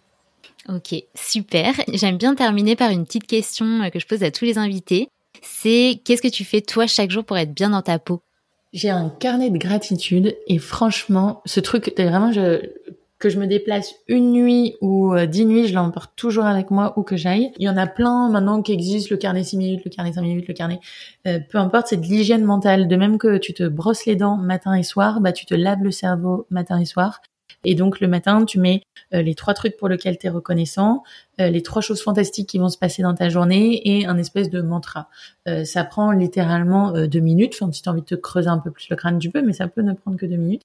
[0.68, 1.74] Ok, super.
[1.94, 5.08] J'aime bien terminer par une petite question euh, que je pose à tous les invités.
[5.42, 8.22] C'est qu'est-ce que tu fais toi chaque jour pour être bien dans ta peau?
[8.74, 12.60] J'ai un carnet de gratitude et franchement, ce truc, vraiment, je,
[13.26, 16.94] que je me déplace une nuit ou euh, dix nuits, je l'emporte toujours avec moi
[16.96, 17.52] où que j'aille.
[17.58, 20.22] Il y en a plein maintenant qui existent, le carnet 6 minutes, le carnet 5
[20.22, 20.80] minutes, le carnet...
[21.26, 22.88] Euh, peu importe, c'est de l'hygiène mentale.
[22.88, 25.82] De même que tu te brosses les dents matin et soir, bah tu te laves
[25.82, 27.20] le cerveau matin et soir.
[27.64, 28.84] Et donc le matin, tu mets
[29.16, 31.02] euh, les trois trucs pour lesquels tu es reconnaissant,
[31.40, 34.62] les trois choses fantastiques qui vont se passer dans ta journée et un espèce de
[34.62, 35.10] mantra.
[35.64, 37.58] ça prend littéralement deux minutes.
[37.60, 39.42] Enfin, si tu as envie de te creuser un peu plus le crâne, tu peux,
[39.42, 40.62] mais ça peut ne prendre que deux minutes.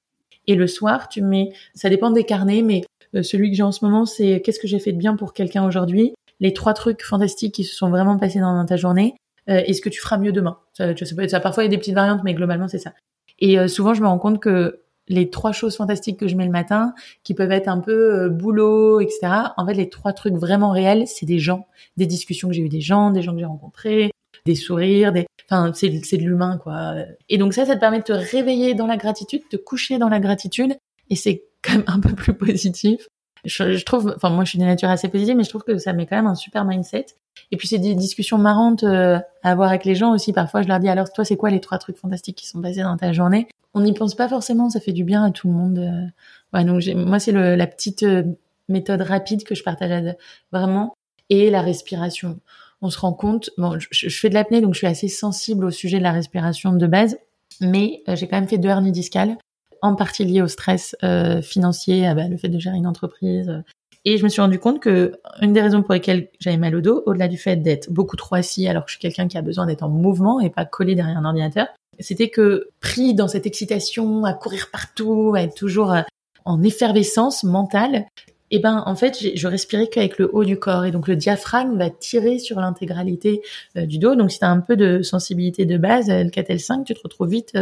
[0.50, 2.82] Et le soir, tu mets, ça dépend des carnets, mais
[3.14, 5.32] euh, celui que j'ai en ce moment, c'est qu'est-ce que j'ai fait de bien pour
[5.32, 9.14] quelqu'un aujourd'hui, les trois trucs fantastiques qui se sont vraiment passés dans, ta journée,
[9.48, 10.58] euh, et ce que tu feras mieux demain?
[10.72, 10.92] Ça,
[11.28, 11.38] ça.
[11.38, 12.92] Parfois, il y a des petites variantes, mais globalement, c'est ça.
[13.38, 16.44] Et euh, souvent, je me rends compte que les trois choses fantastiques que je mets
[16.44, 16.94] le matin,
[17.24, 19.20] qui peuvent être un peu boulot, etc.
[19.56, 22.68] En fait, les trois trucs vraiment réels, c'est des gens, des discussions que j'ai eues
[22.68, 24.10] des gens, des gens que j'ai rencontrés,
[24.46, 26.94] des sourires, des, enfin, c'est, c'est de l'humain, quoi.
[27.28, 29.98] Et donc ça, ça te permet de te réveiller dans la gratitude, de te coucher
[29.98, 30.76] dans la gratitude,
[31.08, 33.08] et c'est quand même un peu plus positif
[33.44, 35.92] Je, trouve, enfin moi je suis de nature assez positive, mais je trouve que ça
[35.92, 37.06] met quand même un super mindset.
[37.52, 40.32] Et puis c'est des discussions marrantes euh, à avoir avec les gens aussi.
[40.32, 42.82] Parfois je leur dis alors toi c'est quoi les trois trucs fantastiques qui sont passés
[42.82, 43.48] dans ta journée?
[43.74, 45.78] On n'y pense pas forcément, ça fait du bien à tout le monde.
[45.78, 46.06] Euh.
[46.52, 48.24] Ouais, donc moi c'est la petite euh,
[48.68, 50.14] méthode rapide que je partage
[50.52, 50.94] vraiment
[51.28, 52.40] et la respiration.
[52.82, 55.70] On se rend compte, bon, je, fais de l'apnée donc je suis assez sensible au
[55.70, 57.18] sujet de la respiration de base,
[57.60, 59.36] mais j'ai quand même fait deux hernies discales
[59.82, 60.96] en partie lié au stress
[61.42, 63.62] financier, à, bah, le fait de gérer une entreprise.
[64.04, 66.80] Et je me suis rendu compte que une des raisons pour lesquelles j'avais mal au
[66.80, 69.42] dos, au-delà du fait d'être beaucoup trop assis alors que je suis quelqu'un qui a
[69.42, 71.66] besoin d'être en mouvement et pas collé derrière un ordinateur,
[71.98, 76.00] c'était que pris dans cette excitation, à courir partout, à être toujours euh,
[76.46, 78.06] en effervescence mentale,
[78.50, 80.86] eh ben en fait je respirais qu'avec le haut du corps.
[80.86, 83.42] Et donc le diaphragme va tirer sur l'intégralité
[83.76, 84.16] du dos.
[84.16, 87.28] Donc si tu as un peu de sensibilité de base le 4L5 tu te retrouves
[87.28, 87.56] vite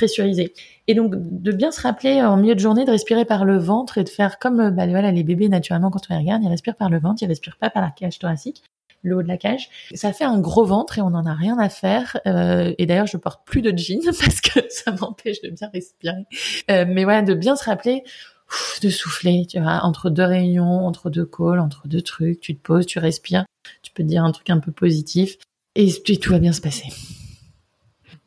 [0.00, 0.54] pressurisé.
[0.88, 3.98] Et donc de bien se rappeler en milieu de journée de respirer par le ventre
[3.98, 6.76] et de faire comme bah, voilà, les bébés naturellement quand on les regarde, ils respirent
[6.76, 8.62] par le ventre, ils respirent pas par la cage thoracique
[9.02, 9.70] le haut de la cage.
[9.94, 12.18] Ça fait un gros ventre et on en a rien à faire.
[12.26, 16.26] Euh, et d'ailleurs, je porte plus de jeans parce que ça m'empêche de bien respirer.
[16.70, 18.04] Euh, mais voilà, de bien se rappeler
[18.82, 22.60] de souffler, tu vois, entre deux réunions, entre deux calls, entre deux trucs, tu te
[22.60, 23.46] poses, tu respires,
[23.80, 25.36] tu peux te dire un truc un peu positif
[25.76, 25.88] et
[26.20, 26.88] tout va bien se passer.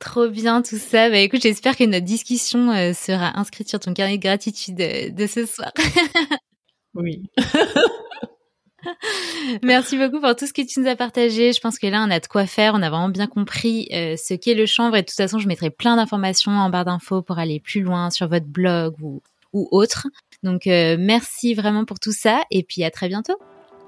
[0.04, 1.10] Trop bien tout ça.
[1.10, 5.10] Bah écoute, j'espère que notre discussion euh, sera inscrite sur ton carnet de gratitude euh,
[5.10, 5.72] de, ce soir.
[6.94, 7.24] oui.
[9.64, 11.54] Merci beaucoup pour tout ce que tu nous as partagé.
[11.54, 12.74] Je pense que là, on a de quoi faire.
[12.76, 14.98] On a vraiment bien compris euh, ce qu'est le chanvre.
[14.98, 18.10] Et de toute façon, je mettrai plein d'informations en barre d'infos pour aller plus loin
[18.10, 19.22] sur votre blog ou,
[19.54, 20.08] ou autre.
[20.44, 22.44] Donc, merci vraiment pour tout ça.
[22.52, 23.38] Et puis, à très bientôt.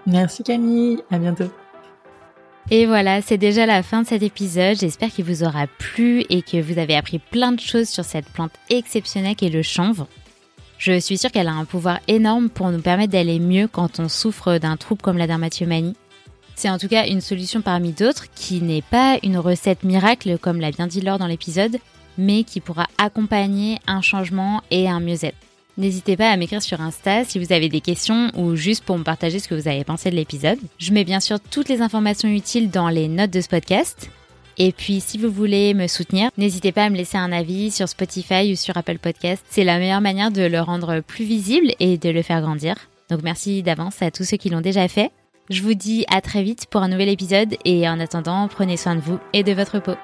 [0.08, 1.00] Merci Camille.
[1.12, 1.52] À bientôt.
[2.72, 4.78] Et voilà, c'est déjà la fin de cet épisode.
[4.80, 8.28] J'espère qu'il vous aura plu et que vous avez appris plein de choses sur cette
[8.28, 10.08] plante exceptionnelle qu'est le chanvre.
[10.80, 14.10] Je suis sûre qu'elle a un pouvoir énorme pour nous permettre d'aller mieux quand on
[14.10, 15.96] souffre d'un trouble comme la dermatillomanie.
[16.56, 20.60] C'est en tout cas une solution parmi d'autres qui n'est pas une recette miracle comme
[20.60, 21.78] l'a bien dit Laure dans l'épisode,
[22.18, 25.38] mais qui pourra accompagner un changement et un mieux-être.
[25.78, 29.04] N'hésitez pas à m'écrire sur Insta si vous avez des questions ou juste pour me
[29.04, 30.58] partager ce que vous avez pensé de l'épisode.
[30.78, 34.10] Je mets bien sûr toutes les informations utiles dans les notes de ce podcast.
[34.58, 37.90] Et puis si vous voulez me soutenir, n'hésitez pas à me laisser un avis sur
[37.90, 39.44] Spotify ou sur Apple Podcast.
[39.50, 42.76] C'est la meilleure manière de le rendre plus visible et de le faire grandir.
[43.10, 45.12] Donc merci d'avance à tous ceux qui l'ont déjà fait.
[45.50, 48.96] Je vous dis à très vite pour un nouvel épisode et en attendant, prenez soin
[48.96, 49.96] de vous et de votre peau.